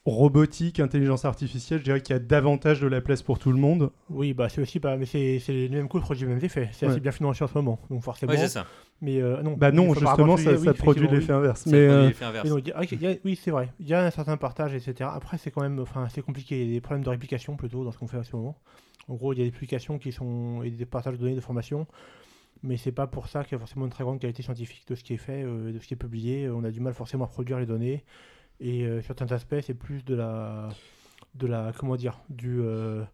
[0.06, 3.58] robotique, intelligence artificielle, je dirais qu'il y a davantage de la place pour tout le
[3.58, 3.90] monde.
[4.08, 6.68] Oui, bah c'est aussi pas, mais c'est c'est les mêmes coûts, produit les mêmes effets.
[6.72, 8.32] C'est assez bien financé en ce moment, donc forcément.
[8.32, 8.66] Ouais, c'est ça.
[9.00, 9.54] mais euh, non.
[9.58, 11.66] Bah non, justement, ça, oui, produit inverse.
[11.66, 12.48] Mais euh, l'effet inverse.
[12.48, 12.62] oui.
[12.62, 13.68] Donc, a- oui, c'est vrai.
[13.80, 15.10] Il y a un certain partage, etc.
[15.12, 16.62] Après, c'est quand même, enfin, c'est compliqué.
[16.62, 18.56] Il y a des problèmes de réplication plutôt dans ce qu'on fait en ce moment.
[19.08, 21.40] En gros, il y a des publications qui sont et des partages de données de
[21.40, 21.86] formation,
[22.62, 24.94] mais c'est pas pour ça qu'il y a forcément une très grande qualité scientifique de
[24.94, 26.48] ce qui est fait, euh, de ce qui est publié.
[26.48, 28.04] On a du mal forcément à produire les données,
[28.60, 30.68] et euh, certains aspects, c'est plus de la,
[31.34, 33.04] de la, comment dire, du euh,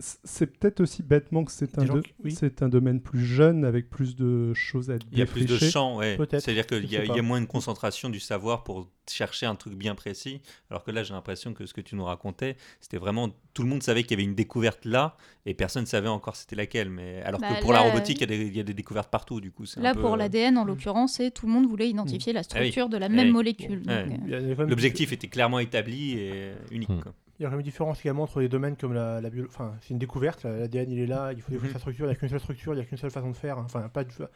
[0.00, 2.34] c'est peut-être aussi bêtement que c'est un, do- oui.
[2.62, 5.70] domaine plus jeune avec plus de choses à Il y a plus de défricher.
[5.70, 6.18] champs, ouais.
[6.30, 9.94] C'est-à-dire qu'il y, a- y moins de concentration du savoir pour chercher un truc bien
[9.94, 10.40] précis.
[10.70, 13.68] Alors que là, j'ai l'impression que ce que tu nous racontais, c'était vraiment tout le
[13.68, 16.90] monde savait qu'il y avait une découverte là et personne ne savait encore c'était laquelle.
[16.90, 18.74] Mais alors Bah, que pour la robotique, il y, a des- il y a des
[18.74, 19.40] découvertes partout.
[19.40, 21.88] Du coup, Là, un peu, pour euh, l'ADN, en l'occurrence, c'est tout le monde voulait
[21.88, 22.44] identifier la oui.
[22.44, 23.32] structure de la Ah même oui.
[23.32, 23.82] molécule.
[23.82, 23.96] Donc,
[24.28, 26.88] euh, L'objectif était clairement établi et unique.
[26.88, 27.00] Hmm.
[27.00, 27.14] quoi.
[27.38, 29.44] Il y a quand même une différence également entre les domaines comme la, la bio...
[29.46, 31.72] Enfin, c'est une découverte, la- l'ADN il est là, il faut découvrir Mhm.
[31.74, 33.36] sa structure, il n'y a qu'une seule structure, il n'y a qu'une seule façon de
[33.36, 33.58] faire.
[33.58, 33.62] hein.
[33.66, 34.28] Enfin, pas, méthode-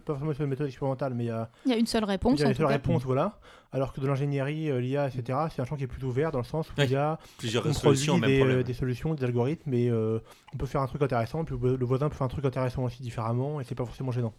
[0.00, 2.02] pas forcément une seule méthode expérimentale, mais il y a, Il y a une seule
[2.02, 2.38] il réponse.
[2.40, 3.38] y a une seule réponse, voilà.
[3.72, 6.38] Alors que de l'ingénierie, euh, l'IA, etc., c'est un champ qui est plus ouvert dans
[6.40, 6.84] le sens où Oui.
[6.84, 8.62] il y a Plusieurs on solutions, même des, problème.
[8.64, 10.18] des solutions, des algorithmes, mais euh,
[10.52, 13.02] on peut faire un truc intéressant, puis le voisin peut faire un truc intéressant aussi
[13.02, 14.34] différemment, et c'est pas forcément gênant.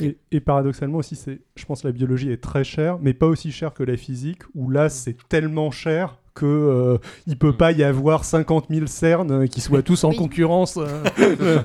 [0.00, 3.26] Et, et paradoxalement aussi, c'est, je pense que la biologie est très chère, mais pas
[3.26, 7.56] aussi chère que la physique, où là c'est tellement cher que euh, il peut Mm.
[7.56, 10.16] pas y avoir 50 000 cernes qui soient tous en Oui.
[10.16, 10.78] concurrence.
[10.78, 11.58] euh.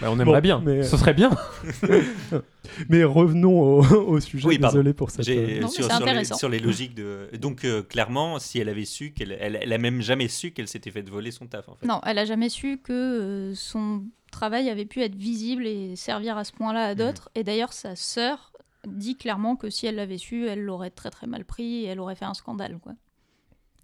[0.00, 0.62] Bah, on aimerait Bon, bien.
[0.64, 1.30] mais- Ce serait bien.
[2.88, 4.46] mais revenons au, au sujet.
[4.46, 4.76] Oui, pardon.
[4.76, 5.28] Désolé pour cette.
[5.28, 6.36] Euh, Non, sur, les, intéressant.
[6.36, 7.28] sur les logiques de.
[7.40, 10.68] Donc, euh, clairement, si elle avait su, qu'elle, elle, elle a même jamais su qu'elle
[10.68, 11.84] s'était fait voler son taf, en fait.
[11.86, 16.36] Non, elle a jamais su que euh, son travail avait pu être visible et servir
[16.36, 17.28] à ce point-là à d'autres.
[17.34, 18.52] Et d'ailleurs, sa sœur
[18.86, 21.98] dit clairement que si elle l'avait su, elle l'aurait très très mal pris et elle
[21.98, 22.78] aurait fait un scandale.
[22.80, 22.92] Quoi.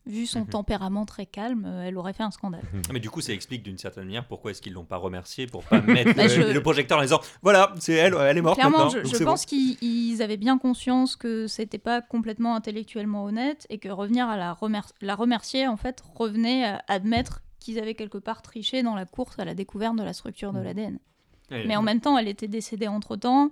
[0.07, 0.49] Vu son Mhm.
[0.49, 2.63] tempérament très calme, euh, elle aurait fait un scandale.
[2.75, 5.47] Ah, Mais du coup, ça explique d'une certaine manière pourquoi est-ce qu'ils l'ont pas remercié
[5.47, 8.43] pour pas mettre Bah, le, je- le projecteur en disant voilà, c'est elle, elle est
[8.43, 9.03] morte Clairement, maintenant.
[9.05, 13.89] je, pense qu'ils ils avaient bien conscience que c'était pas complètement intellectuellement honnête et que
[13.89, 18.43] revenir à la, remer- la remercier, en fait, revenait à admettre qu'ils avaient quelque part
[18.43, 20.65] triché dans la course à la découverte de la structure de Mhm.
[20.65, 20.99] l'ADN.
[21.51, 23.51] Mais en même temps, elle était décédée entre temps.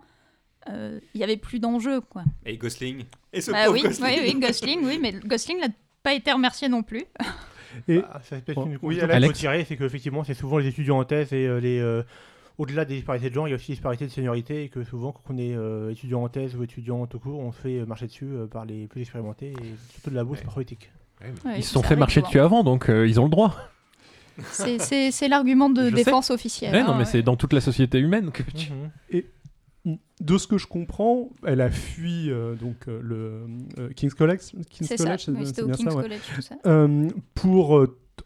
[0.69, 2.25] Il y avait plus d'enjeu, quoi.
[2.45, 3.05] et Gosling.
[3.33, 4.07] Et ce Bah pauvre oui, Gosling.
[4.07, 5.69] oui, oui, Gosling, oui, mais Gosling n'a
[6.03, 7.05] pas été remercié non plus.
[7.89, 11.05] Et Bah, ça Oh, une oui, Alex tirer, c'est qu'effectivement, c'est souvent les étudiants en
[11.05, 11.79] thèse et euh, les.
[11.81, 12.03] euh,
[12.59, 14.85] au-delà des disparités de genre, il y a aussi des disparités de seniorité et que
[14.85, 17.85] souvent, quand on est euh, étudiant en thèse ou étudiant tout court, on se fait
[17.87, 20.63] marcher dessus euh, par les plus expérimentés et surtout de labo, c'est Ouais.
[20.63, 20.91] éthique.
[21.23, 23.57] Ouais, Ils se sont fait marcher dessus avant, donc euh, ils ont le droit.
[24.51, 26.05] C'est- l'argument de Je sais.
[26.05, 26.75] défense officielle.
[26.75, 27.05] Ouais, hein, non, mais ouais.
[27.07, 28.71] c'est dans toute la société humaine que tu...
[28.71, 29.23] Mhm.
[29.85, 33.47] De ce que je comprends, elle a fui euh, donc euh, le
[33.79, 34.41] euh, King's College,
[34.71, 36.03] King's C'est ça, College, c'était au bien King's ça, ouais.
[36.05, 36.55] College, tout ça.
[36.67, 37.85] Euh, pour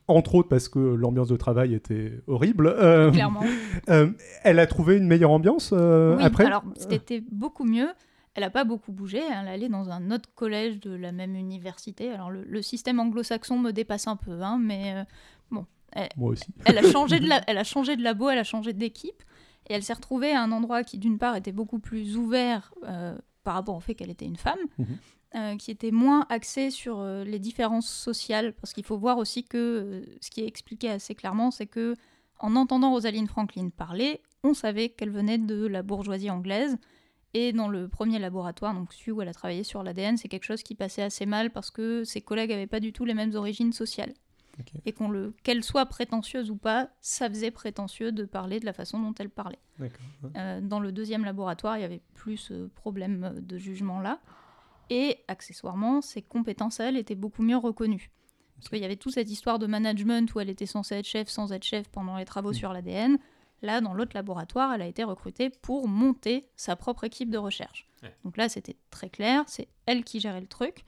[0.09, 2.75] entre autres parce que l'ambiance de travail était horrible.
[3.13, 3.43] Clairement.
[3.87, 6.45] elle a trouvé une meilleure ambiance oui, après.
[6.45, 7.89] alors c'était beaucoup mieux.
[8.35, 9.19] Elle n'a pas beaucoup bougé.
[9.19, 12.11] Elle allait dans un autre collège de la même université.
[12.11, 15.05] Alors le, le système anglo-saxon me dépasse un peu, hein, mais euh,
[16.19, 16.45] Moi aussi.
[16.67, 19.23] elle a changé de la- elle a changé de labo, elle a changé d'équipe,
[19.69, 23.17] et elle s'est retrouvée à un endroit qui d'une part était beaucoup plus ouvert euh,
[23.45, 24.87] par rapport au fait qu'elle était une femme, Mhm.
[25.37, 29.45] euh, qui était moins axé sur euh, les différences sociales, parce qu'il faut voir aussi
[29.45, 31.95] que ce qui est expliqué assez clairement, c'est que
[32.39, 36.77] en entendant Rosaline Franklin parler, on savait qu'elle venait de la bourgeoisie anglaise.
[37.35, 40.45] Et dans le premier laboratoire, donc celui où elle a travaillé sur l'ADN, c'est quelque
[40.45, 43.35] chose qui passait assez mal parce que ses collègues n'avaient pas du tout les mêmes
[43.35, 44.15] origines sociales.
[44.85, 48.73] Et qu'on le, qu'elle soit prétentieuse ou pas, ça faisait prétentieux de parler de la
[48.73, 49.59] façon dont elle parlait.
[50.37, 54.21] Euh, dans le deuxième laboratoire, il y avait plus ce problème euh, de jugement-là.
[54.89, 58.11] Et accessoirement, ses compétences à elle étaient beaucoup mieux reconnues.
[58.57, 61.29] Parce qu'il y avait toute cette histoire de management où elle était censée être chef
[61.29, 62.55] sans être chef pendant les travaux Mm.
[62.55, 63.19] sur l'ADN.
[63.63, 67.89] Là, dans l'autre laboratoire, elle a été recrutée pour monter sa propre équipe de recherche.
[68.03, 68.15] Ouais.
[68.25, 70.85] Donc là, c'était très clair, c'est elle qui gérait le truc.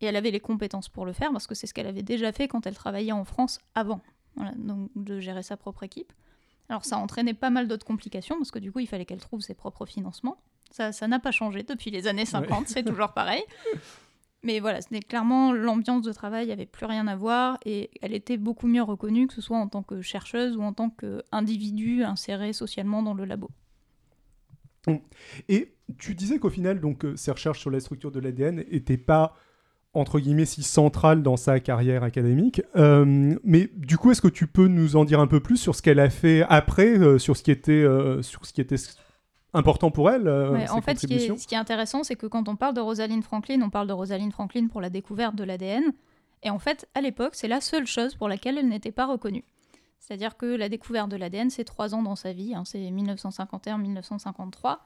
[0.00, 2.32] Et elle avait les compétences pour le faire parce que c'est ce qu'elle avait déjà
[2.32, 4.00] fait quand elle travaillait en France avant.
[4.36, 6.12] Voilà, donc de gérer sa propre équipe.
[6.68, 9.40] Alors ça entraînait pas mal d'autres complications parce que du coup il fallait qu'elle trouve
[9.40, 10.38] ses propres financements.
[10.70, 13.42] Ça ça n'a pas changé depuis les années 50, c'est toujours pareil.
[14.42, 17.90] Mais voilà, c'était clairement l'ambiance de travail, il n'y avait plus rien à voir et
[18.00, 20.88] elle était beaucoup mieux reconnue que ce soit en tant que chercheuse ou en tant
[20.88, 23.50] qu'individu inséré socialement dans le labo.
[25.48, 28.96] Et tu disais qu'au final, donc, euh, ses recherches sur la structure de l'ADN n'étaient
[28.96, 29.36] pas
[29.92, 32.62] entre guillemets si centrales dans sa carrière académique.
[32.76, 35.74] Euh, mais du coup, est-ce que tu peux nous en dire un peu plus sur
[35.74, 38.76] ce qu'elle a fait après, euh, sur ce qui était, euh, sur ce qui était
[39.52, 42.26] important pour elle Ouais, en fait, ce qui, est, ce qui est intéressant, c'est que
[42.26, 45.44] quand on parle de Rosalind Franklin, on parle de Rosalind Franklin pour la découverte de
[45.44, 45.92] l'ADN.
[46.42, 49.44] Et en fait, à l'époque, c'est la seule chose pour laquelle elle n'était pas reconnue.
[49.98, 54.78] C'est-à-dire que la découverte de l'ADN, c'est trois ans dans sa vie, hein, c'est 1951-1953.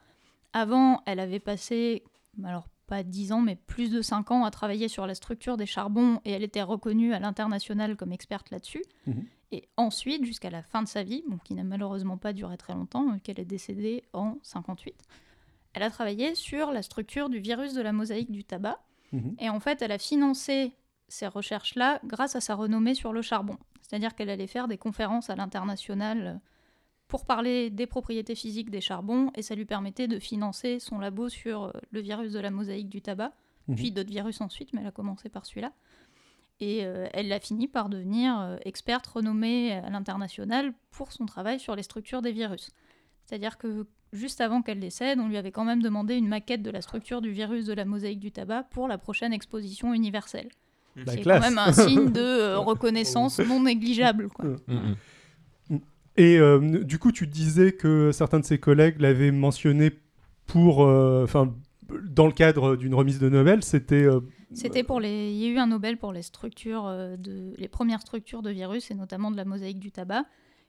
[0.53, 2.03] Avant, elle avait passé,
[2.45, 5.67] alors pas 10 ans, mais plus de 5 ans à travailler sur la structure des
[5.67, 8.85] charbons et elle était reconnue à l'international comme experte là-dessus.
[9.07, 9.25] Mhm.
[9.53, 12.75] Et ensuite, jusqu'à la fin de sa vie, bon, qui n'a malheureusement pas duré très
[12.75, 14.95] longtemps, euh, qu'elle est décédée en 58,
[15.75, 18.81] elle a travaillé sur la structure du virus de la mosaïque du tabac.
[19.13, 19.37] Mhm.
[19.39, 20.73] Et en fait, elle a financé
[21.09, 23.59] ces recherches-là grâce à sa renommée sur le charbon.
[23.83, 26.49] C'est-à-dire qu'elle allait faire des conférences à l'international euh,
[27.09, 31.29] pour parler des propriétés physiques des charbons et ça lui permettait de financer son labo
[31.29, 33.33] sur euh, le virus de la mosaïque du tabac,
[33.69, 33.77] Mhm.
[33.77, 35.73] puis d'autres virus ensuite, mais elle a commencé par celui-là.
[36.61, 41.59] Et euh, elle a fini par devenir euh, experte renommée à l'international pour son travail
[41.59, 42.71] sur les structures des virus.
[43.25, 46.71] C'est-à-dire que juste avant qu'elle décède, on lui avait quand même demandé une maquette de
[46.71, 50.49] la structure du virus de la mosaïque du tabac pour la prochaine exposition universelle.
[50.95, 54.29] La C'est quand même un signe de reconnaissance non négligeable.
[54.29, 54.45] Quoi.
[54.45, 54.97] Mm, mm.
[56.17, 59.91] Et euh, du coup, tu disais que certains de ses collègues l'avaient mentionné
[60.47, 61.55] pour, euh, enfin,
[62.05, 64.21] dans le cadre d'une remise de Nobel, c'était euh,
[64.53, 65.33] C'était pour les.
[65.33, 66.85] Il y a eu un Nobel pour les structures
[67.19, 70.25] de les premières structures de virus et notamment de la mosaïque du tabac,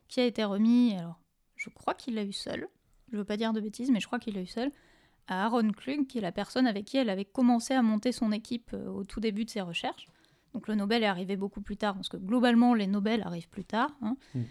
[0.08, 0.96] qui a été remis.
[0.98, 1.20] Alors,
[1.56, 2.68] je crois qu'il l'a eu seul.
[3.12, 4.72] Je veux pas dire de bêtises, mais je crois qu'il l'a eu seul
[5.28, 8.32] à Aaron Klug, qui est la personne avec qui elle avait commencé à monter son
[8.32, 10.08] équipe au tout début de ses recherches.
[10.54, 13.66] Donc le Nobel est arrivé beaucoup plus tard, parce que globalement les Nobel arrivent plus
[13.66, 13.92] tard.
[14.02, 14.18] hein.
[14.34, 14.42] Mm.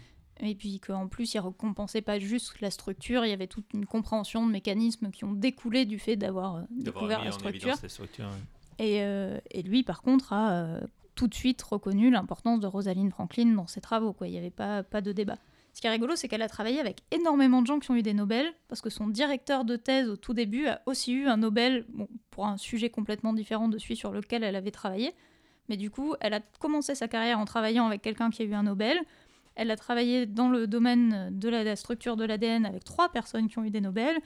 [0.41, 3.85] Et puis qu'en plus, il récompensait pas juste la structure, il y avait toute une
[3.85, 7.75] compréhension de mécanismes qui ont découlé du fait d'avoir euh, découvert la structure.
[7.81, 8.29] la structure.
[8.77, 10.81] Et, euh, et lui, par contre, a euh,
[11.15, 14.11] tout de suite reconnu l'importance de Rosalind Franklin dans ses travaux.
[14.11, 14.27] Quoi.
[14.27, 15.37] Il n'y avait pas, pas de débat.
[15.73, 18.01] Ce qui est rigolo, c'est qu'elle a travaillé avec énormément de gens qui ont eu
[18.01, 21.37] des Nobel, parce que son directeur de thèse au tout début a aussi eu un
[21.37, 25.13] Nobel bon, pour un sujet complètement différent de celui sur lequel elle avait travaillé.
[25.67, 28.53] Mais du coup, elle a commencé sa carrière en travaillant avec quelqu'un qui a eu
[28.53, 28.99] un Nobel.
[29.55, 33.47] Elle a travaillé dans le domaine de la, la structure de l'ADN avec trois personnes
[33.47, 34.17] qui ont eu des Nobel.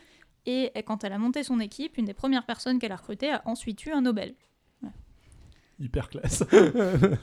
[0.45, 3.41] Et quand elle a monté son équipe, une des premières personnes qu'elle a recrutées a
[3.45, 4.34] ensuite eu un Nobel.
[5.80, 6.43] Hyper classe.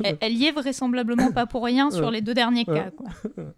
[0.02, 2.90] Elle, elle y est vraisemblablement pas pour rien sur les deux derniers cas.
[2.90, 3.08] Quoi.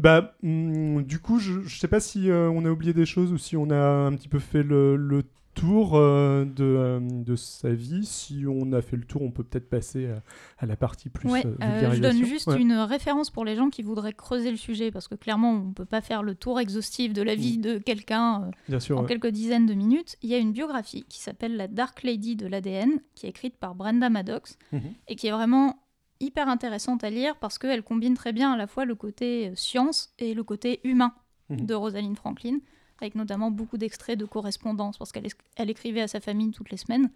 [0.00, 3.32] Bah, hum, du coup, je, je sais pas si euh, on a oublié des choses
[3.32, 5.22] ou si on a un petit peu fait le, le
[5.56, 8.04] tour euh, de, euh, de sa vie.
[8.06, 10.22] Si on a fait le tour, on peut peut-être passer à,
[10.58, 12.60] à la partie plus Ouais, euh, euh, je donne juste Ouais.
[12.60, 15.72] une référence pour les gens qui voudraient creuser le sujet, parce que clairement, on ne
[15.72, 19.06] peut pas faire le tour exhaustif de la vie de quelqu'un euh, en ouais.
[19.08, 20.16] quelques dizaines de minutes.
[20.22, 23.56] Il y a une biographie qui s'appelle La Dark Lady de l'ADN, qui est écrite
[23.56, 24.80] par Brenda Maddox, Mhm.
[25.08, 25.76] et qui est vraiment
[26.20, 29.52] hyper intéressante à lire parce qu'elle combine très bien à la fois le côté euh,
[29.54, 31.12] science et le côté humain
[31.50, 31.66] Mhm.
[31.66, 32.58] de Rosalind Franklin,
[33.00, 35.26] avec notamment beaucoup d'extraits de correspondance, parce qu'elle
[35.56, 37.10] elle écrivait à sa famille toutes les semaines.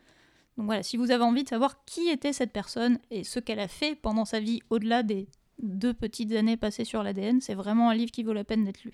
[0.56, 3.60] Donc voilà, si vous avez envie de savoir qui était cette personne et ce qu'elle
[3.60, 5.28] a fait pendant sa vie au-delà des
[5.62, 8.82] deux petites années passées sur l'ADN, c'est vraiment un livre qui vaut la peine d'être
[8.84, 8.92] lu.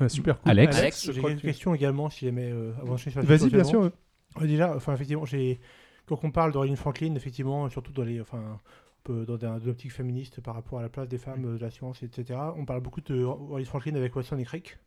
[0.00, 0.50] Ouais, super cool.
[0.52, 2.50] Alex Alex, je J'ai une que- question également, si jamais.
[2.50, 3.82] euh, d'enchaîner sur la Vas-y, bien sûr.
[3.82, 5.58] Euh, Déjà, enfin, effectivement, j'ai
[6.06, 8.58] quand on parle d'Aurélie Franklin, effectivement, surtout dans les, enfin, un
[9.02, 11.70] peu dans un- optique féministe par rapport à la place des femmes, euh, de la
[11.70, 12.38] science, etc.
[12.56, 14.78] On parle beaucoup de Aurélie Franklin avec Watson et Crick.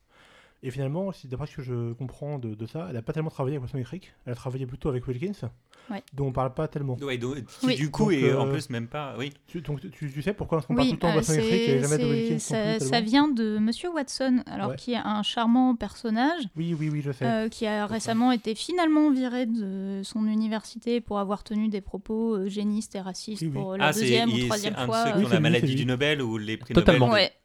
[0.64, 3.58] Et finalement, d'après ce que je comprends de, de ça, elle n'a pas tellement travaillé
[3.58, 4.14] avec Watson et Crick.
[4.26, 5.50] Elle a travaillé plutôt avec Wilkins,
[5.90, 6.04] Ouais.
[6.14, 6.96] dont on parle pas tellement.
[7.02, 7.76] Ouais, donc, qui, Oui.
[7.76, 9.16] du coup, Donc, et en euh, plus, même pas.
[9.18, 9.34] Oui.
[9.48, 11.38] Tu, donc, tu, tu sais pourquoi on Oui, tout le temps de euh, Watson et
[11.40, 14.76] Crick et c'est- jamais de c'est- ça, ça vient de Monsieur Watson, alors Ouais.
[14.78, 17.26] qui est un charmant personnage Oui, oui, oui, je sais.
[17.26, 22.38] euh, qui a récemment été finalement viré de son université pour avoir tenu des propos
[22.38, 23.54] eugénistes et racistes Oui, oui.
[23.62, 25.04] pour la Ah, c'est deuxième ou c'est troisième un de fois.
[25.04, 25.86] ceux euh, qui Oui, ont c'est la maladie c'est du.
[25.86, 26.74] Nobel ou les prix.
[26.74, 27.00] Nobel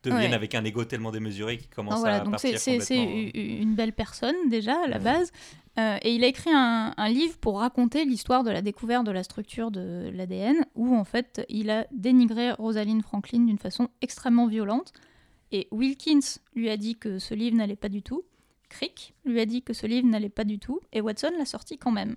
[0.04, 2.96] deviennent avec un ego tellement démesuré qu'ils commencent Ah, voilà, à partir c'est- c'est c'est
[2.96, 3.40] complètement.
[3.40, 5.32] u- une belle personne déjà à la base.
[5.78, 9.10] Euh, et il a écrit un, un livre pour raconter l'histoire de la découverte de
[9.10, 14.46] la structure de l'ADN, où en fait il a dénigré Rosalind Franklin d'une façon extrêmement
[14.46, 14.92] violente.
[15.52, 18.24] Et Wilkins lui a dit que ce livre n'allait pas du tout.
[18.68, 20.80] Crick lui a dit que ce livre n'allait pas du tout.
[20.92, 22.16] Et Watson l'a sorti quand même.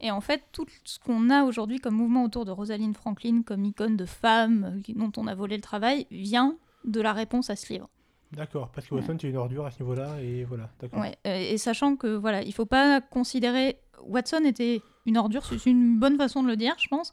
[0.00, 3.64] Et en fait, tout ce qu'on a aujourd'hui comme mouvement autour de Rosalind Franklin, comme
[3.64, 7.72] icône de femme dont on a volé le travail, vient de la réponse à ce
[7.72, 7.90] livre.
[8.32, 10.70] D'accord, parce que Watson, c'est une ordure à ce niveau-là, et voilà.
[10.92, 15.64] Ouais, euh, et sachant que voilà, il faut pas considérer Watson était une ordure, c'est
[15.70, 17.10] une bonne façon de le dire, je pense.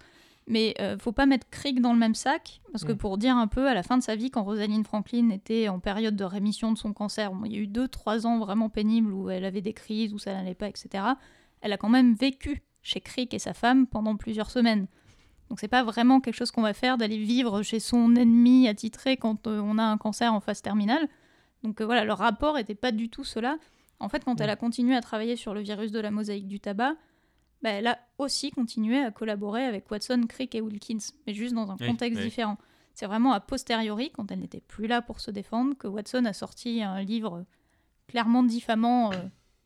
[0.50, 2.98] Mais euh, faut pas mettre Crick dans le même sac, parce que Mm.
[2.98, 5.80] pour dire un peu, à la fin de sa vie, quand Rosalind Franklin était en
[5.80, 8.70] période de rémission de son cancer, bon, il y a eu deux, trois ans vraiment
[8.70, 11.04] pénibles où elle avait des crises, où ça n'allait pas, etc.
[11.60, 14.88] Elle a quand même vécu chez Crick et sa femme pendant plusieurs semaines.
[15.50, 19.18] Donc c'est pas vraiment quelque chose qu'on va faire d'aller vivre chez son ennemi attitré
[19.18, 21.08] quand euh, on a un cancer en phase terminale.
[21.64, 23.58] Donc euh, voilà, le rapport était pas du tout cela.
[24.00, 26.60] En fait, quand elle a continué à travailler sur le virus de la mosaïque du
[26.60, 26.96] tabac,
[27.64, 31.72] bah, elle a aussi continué à collaborer avec Watson, Crick et Wilkins, mais juste dans
[31.72, 32.26] un contexte oui.
[32.26, 32.58] différent.
[32.94, 36.34] C'est vraiment a posteriori, quand elle n'était plus là pour se défendre, que Watson a
[36.34, 37.46] sorti un livre
[38.08, 39.18] clairement diffamant euh,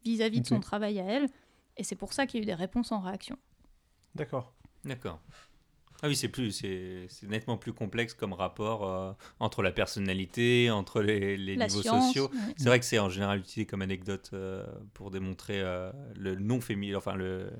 [0.03, 1.27] vis-à-vis de son travail à elle,
[1.77, 3.37] et c'est pour ça qu'il y a eu des réponses en réaction.
[4.15, 4.53] D'accord.
[4.83, 5.21] D'accord.
[6.03, 11.01] Ah oui, c'est plus, c'est nettement plus complexe comme rapport euh, entre la personnalité, entre
[11.01, 12.31] les, niveaux science, sociaux.
[12.33, 12.53] ouais.
[12.57, 16.59] C'est vrai que c'est en général utilisé comme anecdote euh, pour démontrer euh, le non
[16.59, 17.51] féminin, enfin le,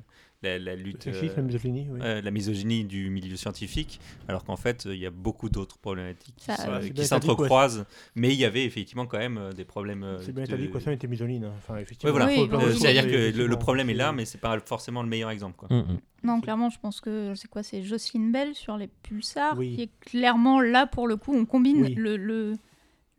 [0.44, 2.00] la, la Le lutte, sexisme, euh, la misogynie, oui.
[2.02, 6.36] euh, la misogynie du milieu scientifique, alors qu'en fait il y a beaucoup d'autres problématiques
[6.36, 7.04] qui Ça, quoi.
[7.06, 7.86] s'entrecroisent,
[8.16, 10.18] mais il y avait effectivement quand même euh, des problèmes.
[10.22, 11.46] C'est bien de- établi que Watson était misogyne.
[11.46, 11.54] hein.
[11.58, 12.12] Enfin, Ouais, effectivement.
[12.12, 12.28] voilà.
[12.28, 15.56] Oui, C'est-à-dire ça, que le, problème est là, mais c'est pas forcément le meilleur exemple.
[15.58, 15.68] Quoi.
[15.70, 16.00] Mm, mm.
[16.24, 19.76] Non, clairement, je pense que c'est quoi C'est Jocelyn Bell sur les pulsars, Oui.
[19.76, 21.34] qui est clairement là pour le coup.
[21.36, 21.94] On combine Oui.
[21.96, 22.54] le, le,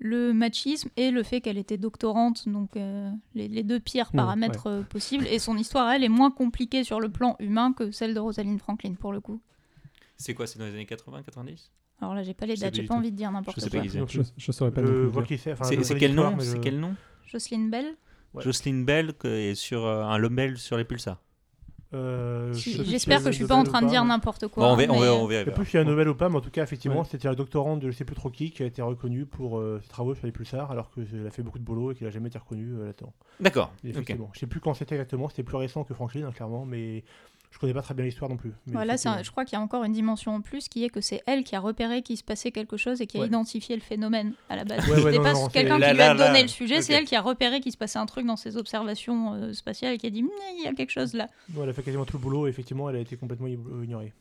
[0.05, 4.17] le machisme et le fait qu'elle était doctorante, donc euh, les, les deux pires Ouais,
[4.17, 5.27] paramètres euh, possibles.
[5.29, 8.59] Et son histoire, elle, est moins compliquée sur le plan humain que celle de Rosalind
[8.59, 9.41] Franklin pour le coup.
[10.17, 12.83] C'est quoi C'est dans les années 80, 90 Alors là, j'ai pas les dates, j'ai
[12.83, 13.79] pas envie de dire n'importe Je sais quoi.
[13.81, 13.99] pas qui c'est.
[14.01, 14.83] Non Je, je saurais pas
[15.27, 15.53] qui c'est.
[15.53, 16.37] Enfin, connais quel nom?
[16.41, 16.95] C'est je- quel nom?
[17.27, 17.97] Jocelyn Bell
[18.35, 18.43] Ouais.
[18.43, 21.21] Jocelyn Bell que- est sur euh, un Lobel sur les pulsars.
[21.95, 24.67] Euh, J'espère que je suis pas en train de dire n'importe quoi.
[24.67, 25.45] Bon, on verra, on verra, euh, on verra.
[25.45, 27.01] Je sais plus s'il y a un Nobel ou pas, mais en tout cas, effectivement,
[27.01, 27.07] Ouais.
[27.11, 29.81] c'était la doctorante de je sais plus trop qui qui a été reconnue pour euh,
[29.83, 32.11] ses travaux sur les pulsars, alors qu'elle a fait beaucoup de boulot et qu'elle a
[32.11, 33.13] jamais été reconnue euh, là-dedans.
[33.41, 33.73] D'accord.
[33.85, 34.31] Effectivement.
[34.33, 37.05] Je sais plus quand c'était exactement, c'était plus récent que Franklin, hein, clairement, mais
[37.53, 38.51] je connais pas très bien l'histoire non plus.
[38.67, 40.89] Mais Voilà, un- je crois qu'il y a encore une dimension en plus qui est
[40.89, 43.27] que c'est elle qui a repéré qu'il se passait quelque chose et qui a Ouais.
[43.29, 44.85] identifié le phénomène à la base.
[44.89, 46.27] Ouais, ouais, C'était pas quelqu'un qui lui a là, là.
[46.29, 48.57] donné le sujet, c'est elle qui a repéré qu'il se passait un truc dans ses
[48.57, 50.25] observations euh, spatiales et qui a dit
[50.59, 51.29] il y a quelque chose là.
[51.63, 54.13] Elle a fait quasiment tout le boulot et effectivement, elle a été complètement ig- ignorée.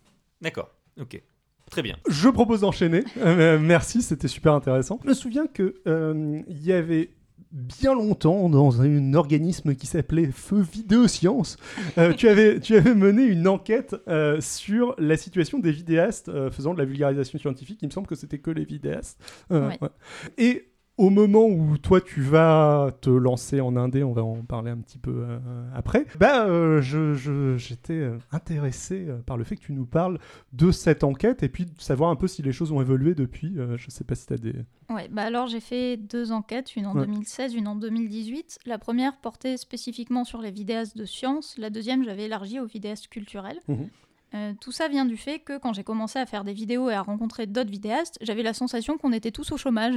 [0.41, 0.69] D'accord.
[0.99, 1.21] Ok.
[1.69, 1.95] Très bien.
[2.09, 3.03] Je propose d'enchaîner.
[3.17, 4.99] Euh, merci, c'était super intéressant.
[5.03, 7.11] Je me souviens que euh, il y avait
[7.51, 11.57] bien longtemps dans un organisme qui s'appelait Feu Vidéosciences.
[11.97, 16.49] Euh, tu, avais, tu avais mené une enquête euh, sur la situation des vidéastes euh,
[16.49, 17.79] faisant de la vulgarisation scientifique.
[17.81, 19.19] Il me semble que c'était que les vidéastes.
[19.49, 19.77] Ouais.
[19.81, 19.89] ouais.
[20.37, 20.70] Et
[21.01, 24.77] au moment où toi tu vas te lancer en indé, on va en parler un
[24.77, 25.39] petit peu euh,
[25.73, 30.19] après, bah, euh, je- je- j'étais euh, intéressé par le fait que tu nous parles
[30.53, 33.57] de cette enquête et puis de savoir un peu si les choses ont évolué depuis.
[33.57, 34.53] Euh, je sais pas si tu as des...
[34.89, 37.05] Ouais, bah alors j'ai fait deux enquêtes, une en Ouais.
[37.05, 38.59] 2016, une en 2018.
[38.65, 43.07] La première portait spécifiquement sur les vidéastes de sciences, la deuxième j'avais élargi aux vidéastes
[43.07, 43.59] culturels.
[43.67, 43.87] Mhm.
[44.33, 46.93] Euh, tout ça vient du fait que quand j'ai commencé à faire des vidéos et
[46.93, 49.95] à rencontrer d'autres vidéastes, j'avais la sensation qu'on était tous au chômage.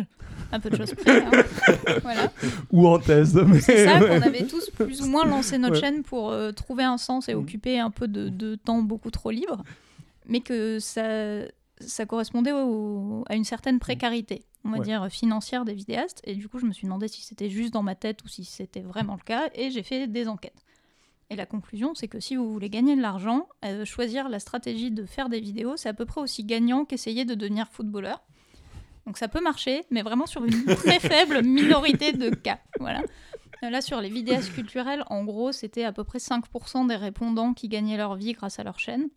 [0.50, 1.22] Un peu de choses près.
[1.22, 1.30] hein.
[2.02, 2.32] voilà.
[2.72, 3.36] Ou en thèse.
[3.36, 5.80] mais- C'est ça, qu'on avait tous plus ou moins lancé notre Ouais.
[5.80, 7.40] chaîne pour euh, trouver un sens et Mhm.
[7.40, 9.62] occuper un peu de, de temps beaucoup trop libre,
[10.28, 11.42] mais que ça,
[11.80, 14.84] ça correspondait au- à une certaine précarité, on va Ouais.
[14.84, 16.20] dire financière des vidéastes.
[16.24, 18.44] Et du coup, je me suis demandé si c'était juste dans ma tête ou si
[18.44, 20.58] c'était vraiment le cas, et j'ai fait des enquêtes.
[21.30, 24.90] Et la conclusion, c'est que si vous voulez gagner de l'argent, euh, choisir la stratégie
[24.90, 28.22] de faire des vidéos, c'est à peu près aussi gagnant qu'essayer de devenir footballeur.
[29.06, 32.58] Donc ça peut marcher, mais vraiment sur une très faible minorité de cas.
[32.78, 33.02] Voilà.
[33.62, 37.54] Euh, Là, sur les vidéastes culturels, en gros, c'était à peu près 5% des répondants
[37.54, 39.08] qui gagnaient leur vie grâce à leur chaîne,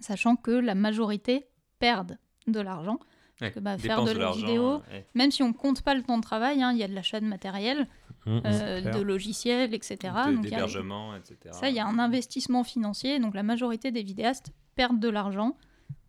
[0.00, 1.46] sachant que la majorité
[1.78, 2.98] perdent de l'argent.
[3.40, 5.06] Ouais, que, bah, faire de de la vidéo, ouais.
[5.14, 7.20] Même si on compte pas le temps de travail, hein, il y a de l'achat
[7.20, 7.88] de matériel,
[8.26, 8.42] Mmh, mmh.
[8.46, 9.96] euh, de logiciels, etc.
[10.00, 11.36] De- Donc, il y a- D'hébergement, etc.
[11.52, 13.18] ça, il y a un investissement financier.
[13.20, 15.56] Donc la majorité des vidéastes perdent de l'argent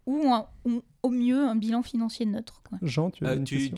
[0.05, 2.61] ou, un- ou au mieux un bilan financier neutre.
[2.69, 2.77] quoi.
[2.83, 3.71] Jean, tu as Euh, tu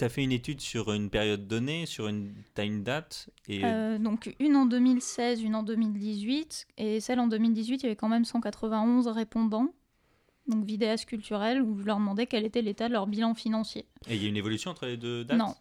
[0.00, 4.34] as fait une étude sur une période donnée, sur une, une date et Euh, donc
[4.40, 6.66] une en 2016, une en 2018.
[6.78, 9.68] Et celle en 2018, il y avait quand même 191 répondants.
[10.46, 13.86] Donc vidéastes culturels, où je leur demandais quel était l'état de leur bilan financier.
[14.08, 15.38] et il y a une évolution entre les deux dates?
[15.38, 15.54] Non.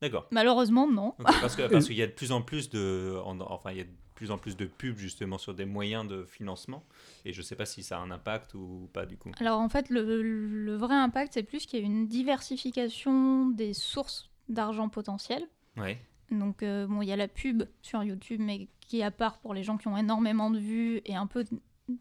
[0.00, 0.26] D'accord.
[0.30, 1.14] Malheureusement, non.
[1.18, 3.80] Parce que parce qu'il y a de plus en plus de en- enfin il y
[3.80, 6.82] a de plus en plus de pubs justement sur des moyens de financement
[7.24, 9.30] et je sais pas si ça a un impact ou pas du coup.
[9.38, 13.74] Alors en fait, le, le vrai impact, c'est plus qu'il y a une diversification des
[13.74, 15.44] sources d'argent potentiel.
[15.76, 16.00] Ouais.
[16.30, 19.38] Donc, euh, bon, il y a la pub sur YouTube, mais qui est à part
[19.38, 21.44] pour les gens qui ont énormément de vues et un peu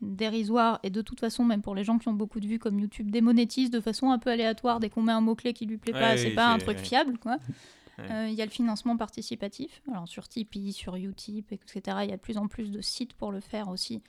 [0.02, 0.80] dérisoire.
[0.84, 3.10] Et de toute façon, même pour les gens qui ont beaucoup de vues, comme YouTube
[3.10, 6.18] démonétise de façon un peu aléatoire dès qu'on met un mot-clé qui lui plaît pas,
[6.18, 6.84] c'est pas un truc ouais.
[6.84, 7.38] fiable, quoi.
[8.00, 8.12] Ouais.
[8.12, 11.98] Euh, Il y a le financement participatif, alors sur Tipeee, sur Utip, etc.
[12.04, 14.04] Il y a de plus en plus de sites pour le faire aussi.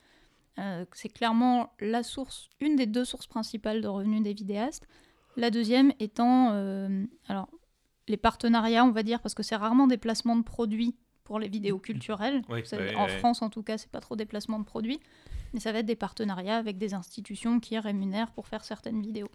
[0.58, 4.86] Euh, c'est clairement la source, une des deux sources principales de revenus des vidéastes.
[5.36, 7.48] La deuxième étant, euh, alors
[8.08, 11.48] les partenariats, on va dire, parce que c'est rarement des placements de produits pour les
[11.48, 12.42] vidéos culturelles.
[12.48, 13.18] Oui, C'est- ouais, en ouais.
[13.18, 14.98] France, en tout cas, c'est pas trop des placements de produits,
[15.52, 19.28] mais ça va être des partenariats avec des institutions qui rémunèrent pour faire certaines vidéos.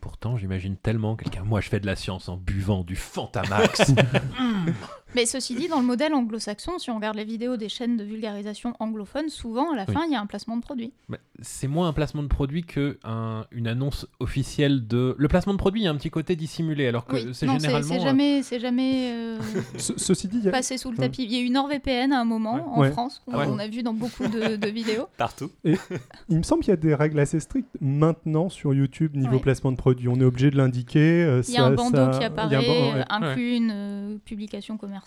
[0.00, 1.44] Pourtant, j'imagine tellement quelqu'un.
[1.44, 3.92] Moi, je fais de la science en buvant du Fantamax.
[5.14, 8.04] Mais ceci dit, dans le modèle anglo-saxon, si on regarde les vidéos des chaînes de
[8.04, 9.94] vulgarisation anglophones, souvent à la Oui.
[9.94, 10.92] fin, il y a un placement de produit.
[11.08, 15.14] Bah, c'est moins un placement de produit que un- une annonce officielle de.
[15.18, 17.46] Le placement de produit, il y a un petit côté dissimulé, alors que Oui, c'est
[17.46, 17.88] non, généralement.
[17.88, 19.38] c'est jamais, c'est jamais euh,
[19.78, 21.24] Ce- ceci dit, il y a- passé sous le tapis.
[21.24, 22.62] Il y a eu NordVPN à un moment Ouais.
[22.66, 22.90] en Ouais.
[22.92, 23.46] France, qu'on Ah ouais.
[23.48, 25.06] on a vu dans beaucoup de, de vidéos.
[25.18, 25.50] Partout.
[25.64, 29.40] il me semble qu'il y a des règles assez strictes maintenant sur YouTube niveau Ouais.
[29.40, 30.08] placement de produit.
[30.08, 31.24] On est obligé de l'indiquer.
[31.24, 34.99] euh, Il y a un bandeau ça- qui apparaît, un inclut une euh, publication commerciale.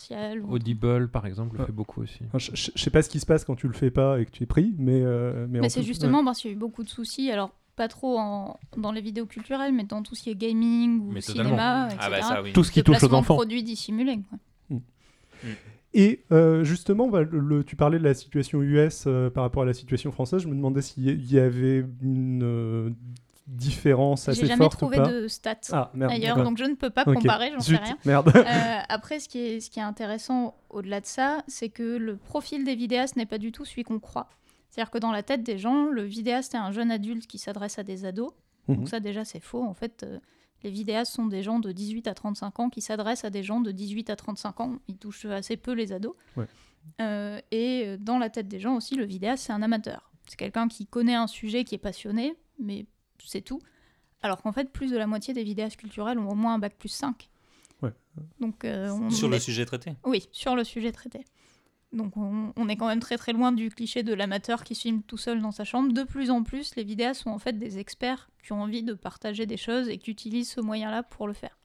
[0.43, 1.65] Ou- Audible, par exemple, le Ouais.
[1.67, 2.19] fait beaucoup aussi.
[2.27, 4.19] Enfin, je, je- je sais pas ce qui se passe quand tu le fais pas
[4.19, 6.59] et que tu es pris, mais euh, mais, c'est justement parce qu'il y a eu
[6.59, 7.31] beaucoup de soucis.
[7.31, 10.99] Alors, pas trop en- dans les vidéos culturelles, mais dans tout ce qui est gaming
[11.01, 11.99] ou Mais cinéma, etc.
[12.01, 12.53] Ah bah ça oui.
[12.53, 13.33] Tout ce qui touche aux enfants.
[13.35, 14.19] produits dissimulés.
[14.29, 14.37] quoi.
[15.95, 19.61] Et euh, justement, bah, le- le- tu parlais de la situation US euh, par rapport
[19.61, 20.41] à la situation française.
[20.41, 22.89] Je me demandais s'il y- avait une euh,
[23.47, 26.11] différence assez J'ai jamais forte trouvé de stats Ah merde.
[26.11, 27.97] ailleurs, donc je ne peux pas comparer, j'en sais rien.
[28.05, 28.31] Merde.
[28.35, 32.17] Euh, après, ce qui, est, ce qui est intéressant au-delà de ça, c'est que le
[32.17, 34.29] profil des vidéastes n'est pas du tout celui qu'on croit.
[34.69, 37.77] C'est-à-dire que dans la tête des gens, le vidéaste est un jeune adulte qui s'adresse
[37.79, 38.31] à des ados.
[38.67, 38.77] Mhm.
[38.77, 39.63] Donc ça déjà c'est faux.
[39.63, 40.19] En fait, euh,
[40.63, 43.59] les vidéastes sont des gens de 18 à 35 ans qui s'adressent à des gens
[43.59, 44.75] de 18 à 35 ans.
[44.87, 46.15] Ils touchent assez peu les ados.
[46.37, 46.45] Ouais.
[47.01, 50.11] Euh, et dans la tête des gens aussi, le vidéaste c'est un amateur.
[50.27, 52.85] C'est quelqu'un qui connaît un sujet, qui est passionné, mais
[53.25, 53.59] c'est tout.
[54.21, 56.75] Alors qu'en fait, plus de la moitié des vidéastes culturels ont au moins un bac
[56.77, 57.29] plus 5.
[57.81, 57.91] Ouais.
[58.39, 59.93] Donc, euh, on Sur le est- sujet traité.
[60.05, 61.25] oui, sur le sujet traité.
[61.91, 64.81] Donc on, on est quand même très très loin du cliché de l'amateur qui se
[64.81, 65.93] filme tout seul dans sa chambre.
[65.93, 68.93] De plus en plus, les vidéastes sont en fait des experts qui ont envie de
[68.93, 71.55] partager des choses et qui utilisent ce moyen-là pour le faire.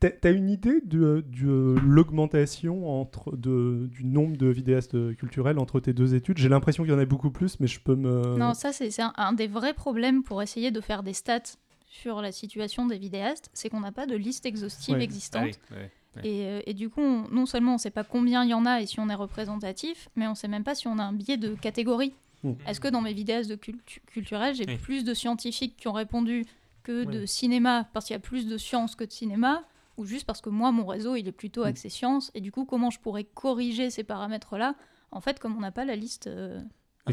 [0.00, 5.92] T'as une idée de, de l'augmentation entre de, du nombre de vidéastes culturels entre tes
[5.92, 6.38] deux études?
[6.38, 8.36] J'ai l'impression qu'il y en a beaucoup plus, mais je peux me.
[8.36, 11.56] Non, ça c'est un, un des vrais problèmes pour essayer de faire des stats
[11.86, 15.02] sur la situation des vidéastes, c'est qu'on n'a pas de liste exhaustive Ouais.
[15.02, 15.42] existante.
[15.44, 15.90] Ah oui, ouais.
[16.16, 16.28] Ouais.
[16.28, 18.54] Et, euh, et du coup, on- non seulement on ne sait pas combien il y
[18.54, 20.98] en a et si on est représentatif, mais on ne sait même pas si on
[20.98, 22.14] a un biais de catégorie.
[22.42, 22.52] Mm.
[22.66, 24.76] Est-ce que dans mes vidéos de cultu- culturel, j'ai Oui.
[24.76, 26.44] plus de scientifiques qui ont répondu
[26.82, 29.62] que de cinéma parce qu'il y a plus de sciences que de cinéma?
[29.96, 31.66] Ou juste parce que moi, mon réseau, il est plutôt Mm.
[31.68, 34.74] axé sciences et du coup, comment je pourrais corriger ces paramètres-là?
[35.12, 36.60] En fait, comme on n'a pas la liste euh,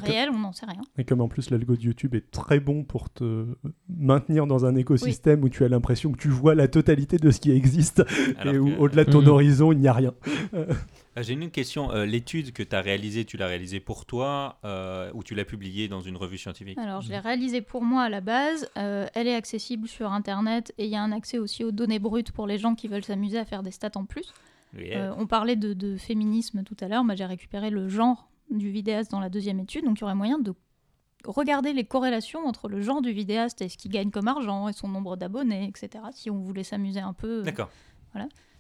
[0.06, 0.82] Réelle, on n'en sait rien.
[0.98, 3.46] Et comme en plus l'algo de YouTube est très bon pour te
[3.90, 7.40] maintenir dans un écosystème où tu as l'impression que tu vois la totalité de ce
[7.40, 8.04] qui existe
[8.40, 9.28] Alors et où que- au-delà de ton Mhm.
[9.28, 10.14] horizon il n'y a rien.
[11.16, 11.92] Ah, J'ai une question.
[11.92, 15.46] Euh, L'étude que tu as réalisée, tu l'as réalisée pour toi euh, ou tu l'as
[15.46, 16.78] publiée dans une revue scientifique?
[16.78, 18.70] Alors, je l'ai réalisée pour moi à la base.
[18.78, 21.98] Euh, elle est accessible sur Internet et il y a un accès aussi aux données
[22.00, 24.32] brutes pour les gens qui veulent s'amuser à faire des stats en plus.
[24.78, 27.04] Euh, on parlait de, de féminisme tout à l'heure.
[27.04, 29.86] Moi, j'ai récupéré le genre du vidéaste dans la deuxième étude.
[29.86, 30.54] Donc, il y aurait moyen de
[31.26, 34.74] regarder les corrélations entre le genre du vidéaste et ce qu'il gagne comme argent et
[34.74, 36.04] son nombre d'abonnés, etc.
[36.14, 37.42] Si on voulait s'amuser un peu.
[37.44, 37.70] D'accord.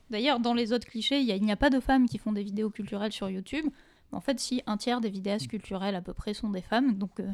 [0.09, 2.31] D'ailleurs, dans les autres clichés, il y a- n'y a, pas de femmes qui font
[2.31, 3.65] des vidéos culturelles sur YouTube.
[4.11, 6.93] Mais en fait, si un tiers des vidéastes culturels à peu près sont des femmes,
[6.97, 7.29] donc euh,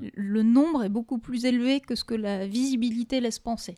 [0.00, 3.76] le nombre est beaucoup plus élevé que ce que la visibilité laisse penser.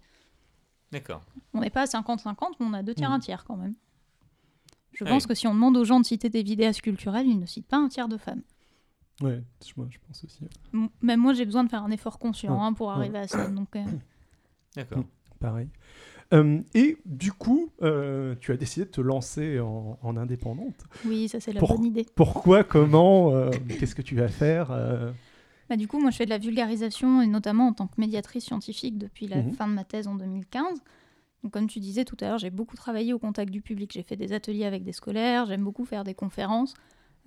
[0.93, 1.23] D'accord.
[1.55, 3.17] On n'est pas à 50-50, mais on a deux tiers, Mhm.
[3.17, 3.75] un tiers quand même.
[4.93, 5.29] Je Ah pense oui.
[5.29, 7.79] que si on demande aux gens de citer des vidéastes culturels, ils ne citent pas
[7.79, 8.43] un tiers de femmes.
[9.23, 10.41] Ouais, je, moi, je pense aussi.
[10.75, 12.63] M- Même moi, j'ai besoin de faire un effort conscient Ouais.
[12.63, 13.49] hein, pour arriver à ça.
[13.49, 13.85] Donc, euh,
[14.77, 15.05] D'accord.
[15.39, 15.69] Pareil.
[16.33, 20.87] Euh, et du coup, euh, tu as décidé de te lancer en, en indépendante.
[21.05, 22.07] oui, ça c'est la Pour- bonne idée.
[22.15, 25.11] Pourquoi Comment euh, Qu'est-ce que tu vas faire euh,
[25.69, 28.45] Bah, du coup, moi, je fais de la vulgarisation, et notamment en tant que médiatrice
[28.45, 29.53] scientifique depuis la Mhm.
[29.53, 30.65] fin de ma thèse en 2015.
[31.43, 33.91] Donc, comme tu disais tout à l'heure, j'ai beaucoup travaillé au contact du public.
[33.93, 36.75] J'ai fait des ateliers avec des scolaires, j'aime beaucoup faire des conférences.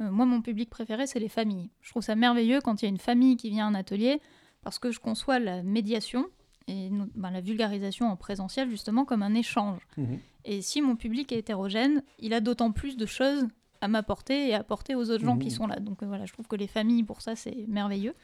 [0.01, 1.69] Euh, moi, mon public préféré, c'est les familles.
[1.81, 4.21] Je trouve ça merveilleux quand il y a une famille qui vient à un atelier,
[4.61, 6.25] parce que je conçois la médiation
[6.67, 9.79] et ben, la vulgarisation en présentiel, justement, comme un échange.
[9.97, 10.19] Mhm.
[10.45, 13.47] Et si mon public est hétérogène, il a d'autant plus de choses
[13.81, 15.79] à m'apporter et à apporter aux autres gens qui sont là.
[15.79, 18.15] Donc euh, voilà, je trouve que les familles, pour ça, c'est merveilleux.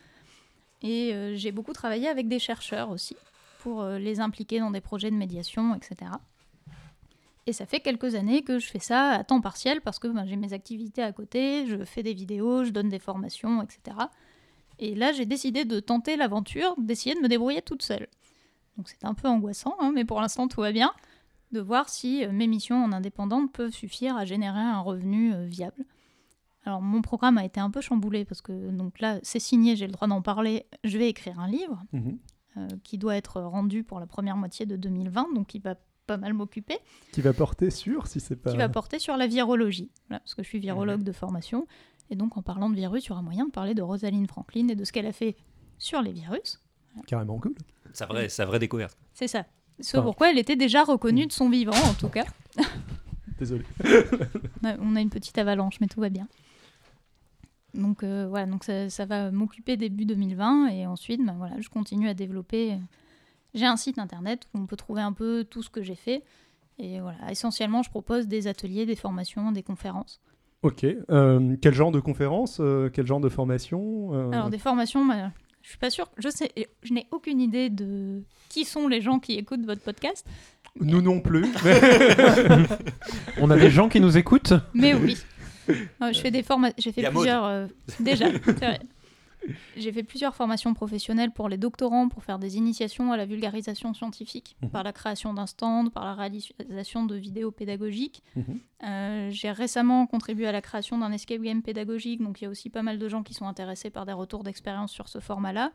[0.82, 3.16] Et euh, j'ai beaucoup travaillé avec des chercheurs aussi,
[3.62, 6.12] pour euh, les impliquer dans des projets de médiation, etc.
[7.48, 10.26] Et ça fait quelques années que je fais ça à temps partiel parce que ben,
[10.26, 13.98] j'ai mes activités à côté, je fais des vidéos, je donne des formations, etc.
[14.80, 18.08] Et là, j'ai décidé de tenter l'aventure, d'essayer de me débrouiller toute seule.
[18.78, 20.92] Donc c'est un peu angoissant, hein, mais pour l'instant tout va bien
[21.52, 25.46] de voir si euh, mes missions en indépendante peuvent suffire à générer un revenu euh,
[25.46, 25.86] viable.
[26.66, 29.88] Alors mon programme a été un peu chamboulé parce que donc là c'est signé, j'ai
[29.88, 30.66] le droit d'en parler.
[30.84, 32.18] Je vais écrire un livre Mhm.
[32.58, 35.76] Euh, qui doit être rendu pour la première moitié de 2020, donc il va
[36.08, 36.78] pas mal m'occuper,
[37.14, 38.52] Qui va porter sur, si c'est pas.
[38.52, 41.68] qui va porter sur la virologie, Voilà, parce que je suis virologue de formation,
[42.10, 44.68] et donc en parlant de virus, il y aura moyen de parler de Rosalind Franklin
[44.68, 45.38] et de ce qu'elle a fait
[45.78, 46.60] sur les virus.
[47.08, 47.56] Carrément cool.
[47.94, 48.98] Sa vraie, sa vraie découverte.
[49.14, 49.46] C'est ça.
[49.80, 52.26] Ce pourquoi elle était déjà reconnue de son vivant, en tout cas.
[53.40, 53.64] Désolé.
[54.64, 56.28] On a une petite avalanche, mais tout va bien.
[57.74, 61.70] Donc euh, voilà, donc ça, ça va m'occuper début 2020 et ensuite, ben voilà, je
[61.70, 62.78] continue à développer.
[63.54, 66.24] J'ai un site internet où on peut trouver un peu tout ce que j'ai fait.
[66.80, 70.22] Et voilà, essentiellement, je propose des ateliers, des formations, des conférences.
[70.64, 70.86] Ok.
[70.86, 75.32] Euh, quel genre de conférence euh, Quel genre de formation euh, Alors des formations, ben,
[75.64, 76.52] je suis pas sûre, je sais,
[76.84, 80.26] je n'ai aucune idée de qui sont les gens qui écoutent votre podcast,
[80.80, 81.46] Nous non plus.
[83.40, 84.54] On a des gens qui nous écoutent?
[84.76, 85.18] Mais oui.
[85.68, 86.76] Je fais des formations.
[86.78, 87.46] J'ai fait plusieurs.
[87.46, 87.68] euh,
[88.00, 88.26] déjà.
[89.76, 93.92] J'ai fait plusieurs formations professionnelles pour les doctorants pour faire des initiations à la vulgarisation
[93.96, 94.70] scientifique Mhm.
[94.70, 98.22] par la création d'un stand, par la réalisation de vidéos pédagogiques.
[98.36, 98.60] Mhm.
[98.84, 102.52] Euh, J'ai récemment contribué à la création d'un escape game pédagogique, donc il y a
[102.52, 105.72] aussi pas mal de gens qui sont intéressés par des retours d'expérience sur ce format-là.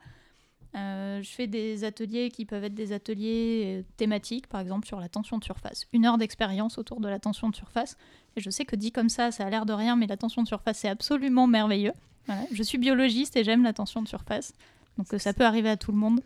[0.76, 5.00] Euh, je fais des ateliers qui peuvent être des ateliers euh, thématiques, par exemple sur
[5.00, 5.86] la tension de surface.
[5.92, 7.96] Une heure d'expérience autour de la tension de surface.
[8.36, 10.42] Et je sais que dit comme ça, ça a l'air de rien, mais la tension
[10.42, 11.94] de surface, c'est absolument merveilleux.
[12.26, 12.42] Voilà.
[12.52, 14.52] Je suis biologiste et j'aime la tension de surface.
[14.98, 16.20] Donc euh, ça peut arriver à tout le monde.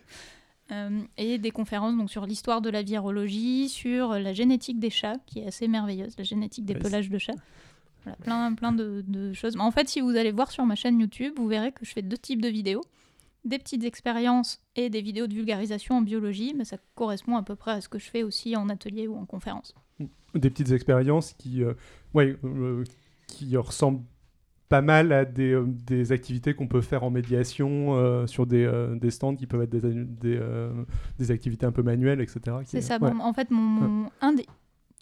[0.73, 5.17] Euh, et des conférences donc, sur l'histoire de la virologie, sur la génétique des chats,
[5.27, 7.35] qui est assez merveilleuse, la génétique des pelages de chats.
[8.05, 9.57] Voilà, plein, plein de, de choses.
[9.57, 11.93] Mais en fait, si vous allez voir sur ma chaîne YouTube, vous verrez que je
[11.93, 12.83] fais deux types de vidéos.
[13.45, 17.57] Des petites expériences et des vidéos de vulgarisation en biologie, mais ça correspond à peu
[17.57, 19.75] près à ce que je fais aussi en atelier ou en conférence.
[20.35, 21.73] des petites expériences qui, euh,
[22.15, 22.85] ouais, euh,
[23.27, 24.03] qui ressemblent
[24.69, 28.71] pas mal à des, euh, des activités qu'on peut faire en médiation euh, sur des,
[29.01, 30.41] des stands qui peuvent être des, des,
[31.19, 32.59] des activités un peu manuelles, etc.
[32.67, 32.99] C'est ça.
[33.01, 33.11] ouais.
[33.11, 34.47] Bon, en fait, mon, mon- un des,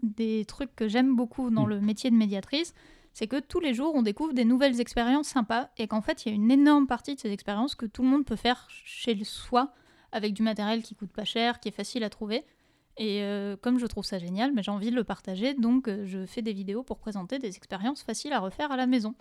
[0.03, 1.71] des trucs que j'aime beaucoup dans Mm.
[1.71, 2.73] le métier de médiatrice,
[3.19, 6.29] c'est que tous les jours, on découvre des nouvelles expériences sympas et qu'en fait, il
[6.29, 9.19] y a une énorme partie de ces expériences que tout le monde peut faire chez
[9.25, 9.73] soi
[10.13, 12.45] avec du matériel qui coûte pas cher, qui est facile à trouver.
[12.97, 16.07] Et euh, comme je trouve ça génial, mais j'ai envie de le partager, donc euh,
[16.07, 19.17] je fais des vidéos pour présenter des expériences faciles à refaire à la maison.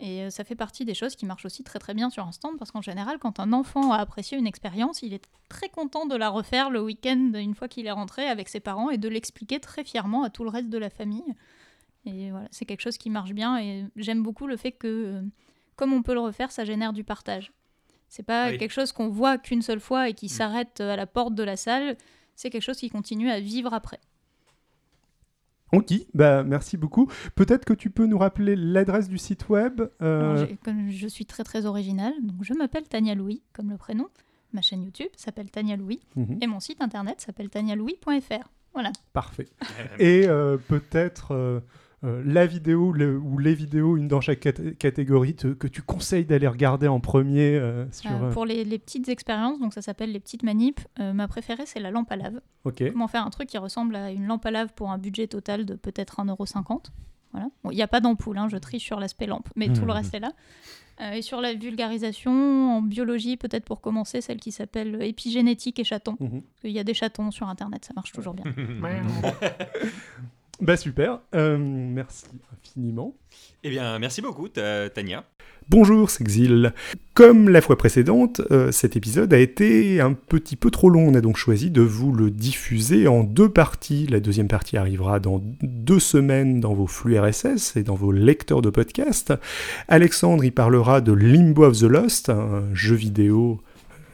[0.00, 2.32] Et euh, ça fait partie des choses qui marchent aussi très très bien sur un
[2.32, 6.06] stand, parce qu'en général, quand un enfant a apprécié une expérience, il est très content
[6.06, 9.08] de la refaire le week-end une fois qu'il est rentré avec ses parents et de
[9.08, 11.36] l'expliquer très fièrement à tout le reste de la famille.
[12.04, 15.22] Et voilà, c'est quelque chose qui marche bien et j'aime beaucoup le fait que, euh,
[15.76, 17.52] comme on peut le refaire, ça génère du partage.
[18.08, 18.58] C'est pas Oui.
[18.58, 21.56] quelque chose qu'on voit qu'une seule fois et qui s'arrête à la porte de la
[21.56, 21.96] salle.
[22.34, 24.00] C'est quelque chose qui continue à vivre après.
[25.72, 27.10] Ok, bah merci beaucoup.
[27.34, 29.80] Peut-être que tu peux nous rappeler l'adresse du site web.
[30.02, 33.70] euh, Alors, j'ai- comme je suis très très originale, donc je m'appelle Tania Louis, comme
[33.70, 34.08] le prénom.
[34.52, 38.50] Ma chaîne YouTube s'appelle Tania Louis mhm, et mon site internet s'appelle tanialouis.fr.
[38.74, 38.92] Voilà.
[39.14, 39.48] Parfait.
[39.98, 41.60] Et euh, peut-être euh, euh,
[42.02, 46.24] la vidéo le- ou les vidéos, une dans chaque cat- catégorie, te- que tu conseilles
[46.24, 48.10] d'aller regarder en premier euh, sur.
[48.10, 51.28] Euh, euh, pour les, les petites expériences, donc ça s'appelle les petites manips, euh, ma
[51.28, 52.40] préférée c'est la lampe à lave.
[52.64, 52.82] Ok.
[52.90, 55.64] Comment faire un truc qui ressemble à une lampe à lave pour un budget total
[55.64, 56.90] de peut-être 1,50€.
[57.32, 57.48] Voilà.
[57.64, 59.86] Bon, Il n'y a pas d'ampoule, hein, je triche sur l'aspect lampe, mais tout le
[59.86, 59.90] Mhm.
[59.92, 60.32] reste est là.
[61.00, 65.84] Euh, et sur la vulgarisation, en biologie, peut-être pour commencer, celle qui s'appelle épigénétique et
[65.84, 66.16] chaton.
[66.20, 66.42] Mhm.
[66.64, 68.44] Il y a des chatons sur Internet, ça marche toujours bien.
[70.62, 71.18] Bah super.
[71.34, 73.16] Euh, merci infiniment.
[73.64, 75.24] Eh bien, merci beaucoup, Ta- Tania.
[75.68, 76.72] Bonjour, c'est Xil.
[77.14, 81.08] Comme la fois précédente, euh, cet épisode a été un petit peu trop long.
[81.08, 84.06] On a donc choisi de vous le diffuser en deux parties.
[84.08, 88.62] La deuxième partie arrivera dans deux semaines dans vos flux RSS et dans vos lecteurs
[88.62, 89.32] de podcast.
[89.88, 93.60] Alexandre y parlera de Limbo of the Lost, un jeu vidéo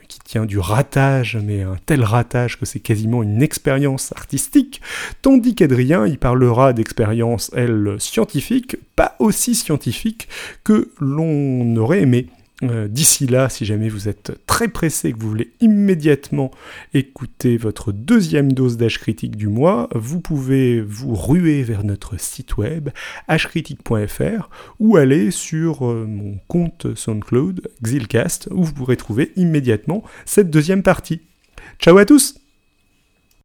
[0.08, 4.80] qui tient du ratage, mais un tel ratage que c'est quasiment une expérience artistique,
[5.22, 10.28] tandis qu'Adrien y parlera d'expériences, elle, scientifiques, pas aussi scientifiques
[10.64, 12.28] que l'on aurait aimé.
[12.64, 16.50] Euh, D'ici là, si jamais vous êtes très pressé et que vous voulez immédiatement
[16.92, 22.56] écouter votre deuxième dose d'âge critique du mois, vous pouvez vous ruer vers notre site
[22.56, 22.88] web
[23.28, 24.50] hcritique.fr
[24.80, 30.82] ou aller sur euh, mon compte SoundCloud Xilcast où vous pourrez trouver immédiatement cette deuxième
[30.82, 31.20] partie.
[31.78, 32.47] Ciao à tous